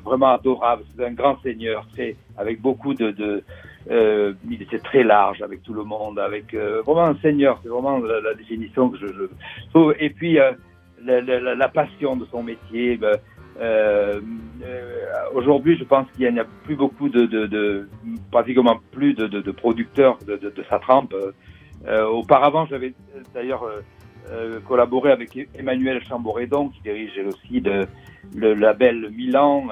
vraiment 0.05 0.32
adorable. 0.34 0.82
C'était 0.90 1.07
un 1.09 1.12
grand 1.12 1.40
seigneur, 1.42 1.86
très, 1.92 2.16
avec 2.36 2.61
beaucoup 2.61 2.95
de, 2.95 3.11
de 3.12 3.42
euh, 3.91 4.32
il 4.51 4.62
était 4.62 4.78
très 4.78 5.03
large 5.03 5.43
avec 5.43 5.62
tout 5.62 5.74
le 5.74 5.85
monde, 5.85 6.18
avec 6.18 6.55
euh, 6.55 6.82
vraiment 6.87 7.05
un 7.05 7.16
seigneur. 7.16 7.59
C'est 7.62 7.68
vraiment 7.68 7.99
la, 7.99 8.20
la 8.20 8.35
définition 8.35 8.89
que 8.91 8.99
je, 8.99 9.07
je 9.07 9.24
trouve. 9.70 9.95
Et 9.99 10.11
puis 10.11 10.39
euh, 10.39 10.53
la, 11.05 11.20
la, 11.20 11.55
la- 11.55 11.68
passion 11.68 12.16
de 12.16 12.24
son 12.26 12.43
métier. 12.43 12.97
ben, 12.97 13.16
euh, 13.61 14.20
euh, 14.64 15.01
Aujourd'hui, 15.35 15.76
je 15.76 15.85
pense 15.85 16.07
qu'il 16.12 16.32
n'y 16.32 16.41
a 16.41 16.47
plus 16.64 16.76
beaucoup 16.76 17.09
de, 17.09 17.26
de, 17.26 17.47
de 17.47 17.89
pratiquement 18.30 18.80
plus 18.91 19.14
de, 19.14 19.26
de, 19.26 19.51
producteurs 19.53 20.18
de, 20.26 20.37
sa 20.70 20.78
trempe. 20.78 21.14
Euh, 21.87 22.07
auparavant, 22.07 22.66
j'avais 22.66 22.95
d'ailleurs 23.35 23.64
collaboré 24.66 25.12
avec 25.12 25.39
Emmanuel 25.59 26.03
Chamboredon, 26.05 26.70
qui 26.70 26.80
dirige 26.80 27.12
aussi 27.28 27.61
le, 27.61 27.87
le 28.35 28.55
label 28.55 29.11
Milan, 29.11 29.66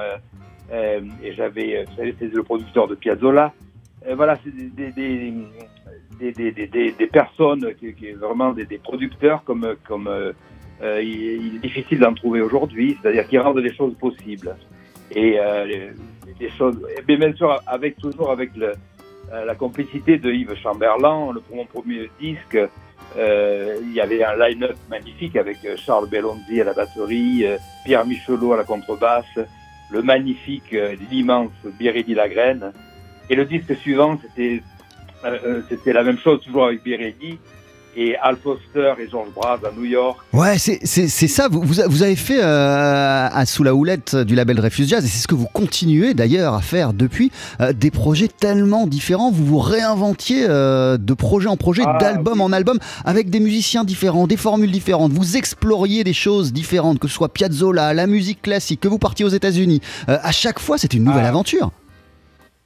et 0.71 1.33
j'avais, 1.33 1.85
vous 1.97 2.37
le 2.37 2.43
producteur 2.43 2.87
de 2.87 2.95
Piazzolla. 2.95 3.53
Voilà, 4.15 4.39
c'est 4.45 4.55
des, 4.55 4.91
des, 4.91 6.33
des, 6.33 6.93
des, 6.93 7.07
personnes, 7.07 7.75
qui, 7.79 7.95
qui, 7.95 8.13
vraiment 8.13 8.53
des, 8.53 8.79
producteurs 8.79 9.43
comme, 9.45 9.77
comme 9.87 10.09
euh, 10.09 10.33
euh, 10.83 11.03
il, 11.03 11.57
est 11.57 11.59
difficile 11.59 12.01
d'en 12.01 12.15
trouver 12.15 12.41
aujourd'hui, 12.41 12.97
c'est-à-dire 13.01 13.27
qui 13.29 13.39
rendent 13.39 13.59
les 13.59 13.75
choses 13.75 13.95
possibles. 13.99 14.57
Et 15.15 15.39
euh, 15.39 15.91
les, 16.41 16.51
choses, 16.51 16.79
mais 17.07 17.17
bien 17.17 17.33
sûr, 17.35 17.61
avec 17.67 17.97
toujours 17.97 18.31
avec 18.31 18.57
le, 18.57 18.73
euh, 19.33 19.45
la 19.45 19.55
complicité 19.55 20.19
de 20.19 20.31
Yves 20.31 20.57
Chamberlain, 20.57 21.33
le, 21.33 21.43
mon 21.55 21.65
premier 21.65 22.11
disque, 22.21 22.59
euh, 23.17 23.79
il 23.83 23.93
y 23.93 24.01
avait 24.01 24.25
un 24.25 24.37
line-up 24.37 24.77
magnifique 24.91 25.37
avec 25.37 25.59
euh, 25.65 25.77
Charles 25.77 26.09
Bellonzi 26.09 26.61
à 26.61 26.65
la 26.65 26.73
batterie, 26.73 27.47
Pierre 27.85 28.05
Michelot 28.05 28.53
à 28.53 28.59
la 28.59 28.65
contrebasse, 28.65 29.39
le 29.91 30.03
magnifique, 30.03 30.75
l'immense 31.11 31.53
Birelli 31.79 32.15
Lagraine. 32.15 32.73
Et 33.31 33.35
le 33.35 33.45
disque 33.45 33.75
suivant, 33.81 34.19
c'était 34.23 34.63
euh, 35.25 35.39
euh, 35.47 35.61
c'était 35.69 35.93
la 35.93 36.03
même 36.03 36.19
chose, 36.19 36.41
toujours 36.45 36.67
avec 36.67 36.83
Birelli, 36.83 37.39
et 37.95 38.17
Al 38.17 38.37
Foster 38.43 38.95
et 38.99 39.09
George 39.09 39.29
Brass 39.37 39.61
à 39.65 39.71
New 39.79 39.85
York. 39.85 40.19
Ouais, 40.33 40.57
c'est 40.59 40.85
ça. 41.07 41.49
Vous, 41.49 41.63
vous 41.63 42.03
avez 42.03 42.17
fait 42.17 42.43
euh, 42.43 43.29
à- 43.31 43.45
sous 43.47 43.63
la 43.63 43.75
houlette 43.75 44.17
du 44.17 44.35
label 44.35 44.57
Dreyfus 44.57 44.87
Jazz, 44.87 45.05
et 45.05 45.09
c'est 45.09 45.19
ce 45.23 45.29
que 45.29 45.35
vous 45.35 45.47
continuez 45.53 46.15
d'ailleurs 46.15 46.55
à 46.55 46.61
faire 46.63 46.93
depuis, 46.95 47.31
euh, 47.61 47.73
des 47.75 47.91
projets 47.91 48.29
tellement 48.29 48.87
différents. 48.87 49.31
Vous 49.31 49.45
vous 49.45 49.59
réinventiez 49.59 50.47
euh, 50.49 50.97
de 50.97 51.13
projet 51.15 51.49
en 51.49 51.57
projet, 51.59 51.83
Ah, 51.87 51.99
d'album 52.01 52.41
en 52.41 52.51
album, 52.51 52.79
avec 53.05 53.29
des 53.31 53.41
musiciens 53.41 53.85
différents, 53.85 54.27
des 54.27 54.39
formules 54.39 54.73
différentes. 54.73 55.13
Vous 55.13 55.37
exploriez 55.37 56.03
des 56.03 56.15
choses 56.15 56.53
différentes, 56.55 56.99
que 56.99 57.09
ce 57.09 57.15
soit 57.15 57.29
Piazzolla, 57.33 57.93
la 57.95 58.07
musique 58.07 58.41
classique, 58.43 58.81
que 58.81 58.89
vous 58.89 58.99
partiez 58.99 59.25
aux 59.27 59.29
États-Unis. 59.29 59.83
Euh, 60.09 60.19
à 60.23 60.33
chaque 60.33 60.59
fois, 60.59 60.79
c'est 60.79 60.95
une 60.95 61.05
nouvelle 61.05 61.27
Ah. 61.27 61.29
aventure. 61.29 61.71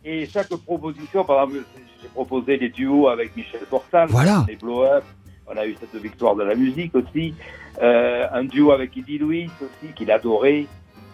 Et 0.08 0.24
chaque 0.26 0.48
proposition, 0.64 1.24
par 1.24 1.42
exemple, 1.42 1.64
j'ai 2.00 2.08
proposé 2.08 2.56
des 2.58 2.68
duos 2.68 3.08
avec 3.08 3.36
Michel 3.36 3.62
Portal, 3.68 4.06
Voilà. 4.08 4.44
les 4.48 4.54
Blow 4.54 4.84
Up, 4.84 5.02
on 5.48 5.56
a 5.56 5.66
eu 5.66 5.74
cette 5.80 6.00
victoire 6.00 6.36
de 6.36 6.44
la 6.44 6.54
musique 6.54 6.94
aussi, 6.94 7.34
euh, 7.82 8.24
un 8.32 8.44
duo 8.44 8.70
avec 8.70 8.96
Eddie 8.96 9.18
Louis 9.18 9.50
aussi, 9.60 9.92
qu'il 9.94 10.12
adorait, 10.12 10.66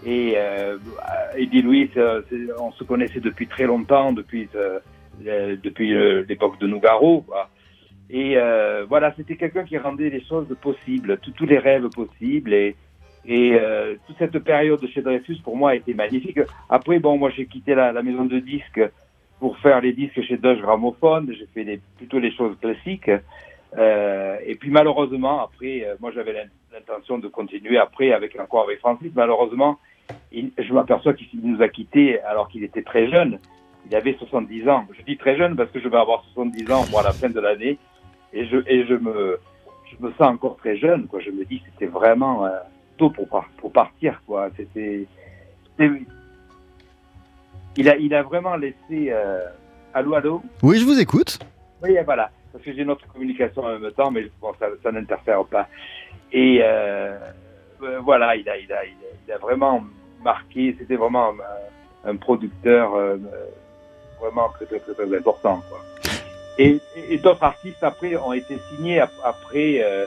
et 0.04 0.34
euh, 0.36 0.76
Eddie 1.38 1.62
Louis, 1.62 1.90
euh, 1.96 2.20
on 2.60 2.70
se 2.72 2.84
connaissait 2.84 3.20
depuis 3.20 3.46
très 3.46 3.64
longtemps, 3.64 4.12
depuis, 4.12 4.46
euh, 4.54 4.78
depuis 5.62 5.94
l'époque 6.28 6.58
de 6.60 6.66
Nougaro, 6.66 7.22
quoi. 7.22 7.48
Et 8.10 8.36
voilà, 8.90 9.14
c'était 9.16 9.36
quelqu'un 9.36 9.64
qui 9.64 9.78
rendait 9.78 10.10
les 10.10 10.22
choses 10.24 10.54
possibles, 10.60 11.16
tous- 11.22 11.30
tous 11.30 11.46
les 11.46 11.58
rêves 11.58 11.88
possibles, 11.88 12.52
et, 12.52 12.76
et 13.24 13.52
euh, 13.54 13.94
toute 14.06 14.18
cette 14.18 14.38
période 14.40 14.84
chez 14.88 15.00
Dreyfus, 15.02 15.36
pour 15.44 15.56
moi, 15.56 15.70
a 15.70 15.74
été 15.76 15.94
magnifique. 15.94 16.40
Après, 16.68 16.98
bon, 16.98 17.16
moi, 17.18 17.30
j'ai 17.30 17.46
quitté 17.46 17.74
la, 17.74 17.92
la 17.92 18.02
maison 18.02 18.24
de 18.24 18.38
disques 18.38 18.80
pour 19.38 19.56
faire 19.58 19.80
les 19.80 19.92
disques 19.92 20.20
chez 20.22 20.36
Dutch 20.36 20.60
Gramophone. 20.60 21.32
J'ai 21.38 21.46
fait 21.54 21.64
les, 21.64 21.80
plutôt 21.98 22.18
les 22.18 22.32
choses 22.32 22.56
classiques. 22.60 23.10
Euh, 23.78 24.36
et 24.44 24.54
puis, 24.56 24.70
malheureusement, 24.70 25.40
après, 25.42 25.84
euh, 25.84 25.94
moi, 26.00 26.10
j'avais 26.14 26.32
l'in- 26.32 26.50
l'intention 26.72 27.18
de 27.18 27.28
continuer 27.28 27.78
après 27.78 28.12
avec 28.12 28.38
encore 28.38 28.64
avec 28.64 28.80
Francis. 28.80 29.12
Malheureusement, 29.14 29.78
il- 30.32 30.52
je 30.58 30.72
m'aperçois 30.72 31.14
qu'il 31.14 31.28
nous 31.42 31.62
a 31.62 31.68
quittés 31.68 32.20
alors 32.22 32.48
qu'il 32.48 32.64
était 32.64 32.82
très 32.82 33.08
jeune. 33.10 33.38
Il 33.88 33.94
avait 33.96 34.14
70 34.14 34.68
ans. 34.68 34.86
Je 34.96 35.02
dis 35.04 35.16
très 35.16 35.36
jeune 35.36 35.56
parce 35.56 35.70
que 35.70 35.80
je 35.80 35.88
vais 35.88 35.96
avoir 35.96 36.22
70 36.34 36.70
ans, 36.70 36.86
moi, 36.90 37.00
à 37.00 37.04
la 37.04 37.12
fin 37.12 37.30
de 37.30 37.40
l'année. 37.40 37.78
Et 38.32 38.46
je, 38.46 38.56
et 38.66 38.84
je 38.86 38.94
me, 38.94 39.38
je 39.90 40.04
me 40.06 40.10
sens 40.12 40.28
encore 40.28 40.56
très 40.56 40.76
jeune, 40.76 41.06
quoi. 41.06 41.20
Je 41.20 41.30
me 41.30 41.44
dis, 41.44 41.62
c'était 41.66 41.86
vraiment, 41.90 42.46
euh, 42.46 42.50
tôt 43.02 43.10
pour, 43.10 43.44
pour 43.56 43.72
partir, 43.72 44.20
quoi. 44.26 44.48
C'était, 44.56 45.06
il 47.76 47.88
a, 47.88 47.96
il 47.96 48.14
a 48.14 48.22
vraiment 48.22 48.54
laissé, 48.56 49.10
euh, 49.10 49.46
allô, 49.94 50.14
allô? 50.14 50.42
Oui, 50.62 50.78
je 50.78 50.84
vous 50.84 50.98
écoute. 51.00 51.38
Oui, 51.82 51.96
voilà. 52.04 52.30
Parce 52.52 52.64
que 52.64 52.72
j'ai 52.72 52.84
notre 52.84 53.06
communication 53.08 53.62
en 53.64 53.78
même 53.78 53.90
temps, 53.92 54.10
mais 54.10 54.30
bon, 54.40 54.52
ça, 54.58 54.66
ça 54.82 54.92
n'interfère 54.92 55.44
pas. 55.46 55.66
Et 56.32 56.60
euh, 56.62 57.18
euh, 57.82 57.98
voilà, 58.00 58.36
il 58.36 58.48
a, 58.48 58.56
il, 58.58 58.72
a, 58.72 58.84
il, 58.84 58.92
a, 58.92 59.10
il 59.26 59.32
a 59.32 59.38
vraiment 59.38 59.82
marqué. 60.22 60.76
C'était 60.78 60.96
vraiment 60.96 61.30
un, 62.04 62.10
un 62.10 62.16
producteur 62.16 62.94
euh, 62.94 63.16
vraiment 64.20 64.48
très, 64.50 64.66
très, 64.66 64.78
très, 64.80 64.94
très 64.94 65.16
important. 65.16 65.62
Quoi. 65.68 65.80
Et, 66.58 66.78
et, 66.96 67.14
et 67.14 67.18
d'autres 67.18 67.42
artistes 67.42 67.82
après 67.82 68.14
ont 68.16 68.34
été 68.34 68.58
signés 68.70 69.00
ap- 69.00 69.10
après, 69.24 69.80
euh, 69.82 70.04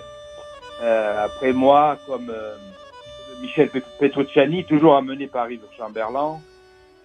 après 1.26 1.52
moi, 1.52 1.98
comme 2.06 2.32
Michel 3.42 3.70
Pe- 3.70 3.82
Petrucciani, 4.00 4.64
toujours 4.66 4.96
amené 4.96 5.28
par 5.28 5.50
Yves 5.50 5.62
Chamberlain. 5.78 6.40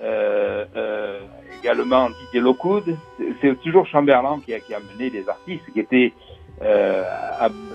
Euh, 0.03 0.65
euh, 0.77 1.21
également 1.61 2.09
Didier 2.09 2.41
Lockwood. 2.41 2.97
C'est- 3.41 3.61
toujours 3.63 3.87
Chamberlain 3.87 4.41
qui 4.45 4.55
a, 4.55 4.59
amené 4.77 5.11
des 5.11 5.29
artistes 5.29 5.65
qui 5.73 5.81
étaient, 5.81 6.13
euh, 6.63 7.03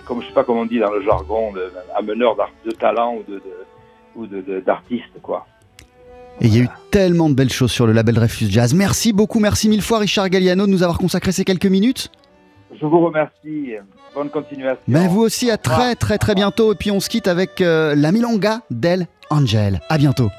comme 0.05 0.21
je 0.21 0.27
sais 0.27 0.33
pas 0.33 0.43
comment 0.43 0.61
on 0.61 0.65
dit 0.65 0.79
dans 0.79 0.91
le 0.91 1.01
jargon, 1.03 1.53
ameneurs 1.95 2.35
de 2.65 2.71
talent 2.71 3.17
ou 4.15 4.25
de, 4.25 4.59
d'artistes, 4.61 5.21
quoi. 5.21 5.45
Et 6.41 6.47
il 6.47 6.55
y 6.57 6.59
a 6.59 6.63
eu 6.63 6.69
tellement 6.91 7.29
de 7.29 7.35
belles 7.35 7.51
choses 7.51 7.71
sur 7.71 7.87
le 7.87 7.93
label 7.93 8.15
Dreyfus 8.15 8.47
Jazz. 8.49 8.73
Merci 8.73 9.13
beaucoup, 9.13 9.39
merci 9.39 9.69
mille 9.69 9.81
fois 9.81 9.99
Richard 9.99 10.29
Galliano 10.29 10.65
de 10.65 10.71
nous 10.71 10.83
avoir 10.83 10.97
consacré 10.97 11.31
ces 11.31 11.45
quelques 11.45 11.65
minutes. 11.65 12.09
Je 12.79 12.85
vous 12.85 12.99
remercie. 13.05 13.73
Bonne 14.13 14.29
continuation. 14.29 14.81
Mais 14.87 15.07
vous 15.07 15.21
aussi, 15.21 15.51
à 15.51 15.57
très 15.57 15.95
très 15.95 16.17
très 16.17 16.35
bientôt. 16.35 16.73
Et 16.73 16.75
puis 16.75 16.91
on 16.91 16.99
se 16.99 17.09
quitte 17.09 17.27
avec 17.27 17.61
euh, 17.61 17.95
la 17.95 18.11
Milonga 18.11 18.61
d'El 18.69 19.07
Angel. 19.29 19.81
À 19.89 19.97
bientôt. 19.97 20.29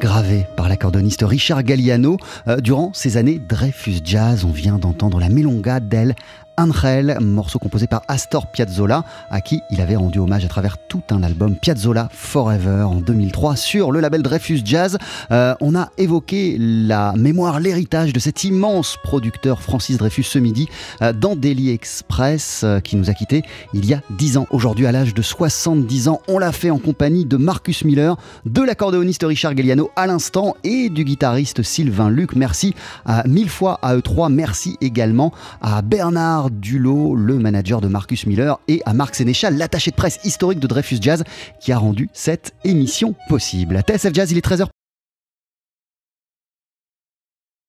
Gravées 0.00 0.46
l'accordoniste 0.68 1.24
Richard 1.26 1.62
Galliano 1.62 2.16
euh, 2.46 2.58
durant 2.58 2.92
ces 2.94 3.16
années 3.16 3.38
Dreyfus 3.38 4.00
Jazz. 4.04 4.44
On 4.44 4.50
vient 4.50 4.78
d'entendre 4.78 5.20
la 5.20 5.28
Milonga 5.28 5.80
d'El 5.80 6.14
Angel, 6.58 7.18
morceau 7.20 7.60
composé 7.60 7.86
par 7.86 8.02
Astor 8.08 8.50
Piazzolla, 8.50 9.04
à 9.30 9.40
qui 9.40 9.62
il 9.70 9.80
avait 9.80 9.94
rendu 9.94 10.18
hommage 10.18 10.44
à 10.44 10.48
travers 10.48 10.76
tout 10.76 11.02
un 11.10 11.22
album 11.22 11.54
Piazzolla 11.54 12.08
Forever 12.12 12.82
en 12.82 12.96
2003 12.96 13.54
sur 13.54 13.92
le 13.92 14.00
label 14.00 14.22
Dreyfus 14.22 14.62
Jazz. 14.64 14.98
Euh, 15.30 15.54
on 15.60 15.76
a 15.76 15.90
évoqué 15.98 16.56
la 16.58 17.12
mémoire, 17.16 17.60
l'héritage 17.60 18.12
de 18.12 18.18
cet 18.18 18.42
immense 18.42 18.96
producteur 19.04 19.62
Francis 19.62 19.98
Dreyfus 19.98 20.24
ce 20.24 20.40
midi 20.40 20.68
euh, 21.00 21.12
dans 21.12 21.36
Daily 21.36 21.70
Express 21.70 22.64
qui 22.82 22.96
nous 22.96 23.08
a 23.08 23.14
quittés 23.14 23.42
il 23.72 23.86
y 23.86 23.94
a 23.94 24.00
10 24.18 24.38
ans. 24.38 24.46
Aujourd'hui, 24.50 24.86
à 24.86 24.92
l'âge 24.92 25.14
de 25.14 25.22
70 25.22 26.08
ans, 26.08 26.20
on 26.26 26.38
l'a 26.38 26.50
fait 26.50 26.70
en 26.70 26.78
compagnie 26.78 27.24
de 27.24 27.36
Marcus 27.36 27.84
Miller, 27.84 28.16
de 28.46 28.62
l'accordéoniste 28.62 29.22
Richard 29.22 29.54
Galliano 29.54 29.90
à 29.94 30.08
l'instant 30.08 30.56
et 30.64 30.88
du 30.88 31.04
guitariste 31.04 31.62
Sylvain 31.62 32.10
Luc. 32.10 32.34
Merci 32.36 32.74
mille 33.26 33.48
fois 33.48 33.78
à 33.82 33.96
eux 33.96 34.02
trois. 34.02 34.28
Merci 34.28 34.76
également 34.80 35.32
à 35.60 35.82
Bernard 35.82 36.50
Dulot, 36.50 37.14
le 37.14 37.38
manager 37.38 37.80
de 37.80 37.88
Marcus 37.88 38.26
Miller, 38.26 38.58
et 38.68 38.82
à 38.86 38.94
Marc 38.94 39.14
Sénéchal, 39.14 39.56
l'attaché 39.56 39.90
de 39.90 39.96
presse 39.96 40.18
historique 40.24 40.60
de 40.60 40.66
Dreyfus 40.66 40.98
Jazz, 41.00 41.24
qui 41.60 41.72
a 41.72 41.78
rendu 41.78 42.08
cette 42.12 42.54
émission 42.64 43.14
possible. 43.28 43.76
À 43.76 43.82
TSF 43.82 44.14
Jazz, 44.14 44.30
il 44.30 44.38
est 44.38 44.46
13h. 44.46 44.77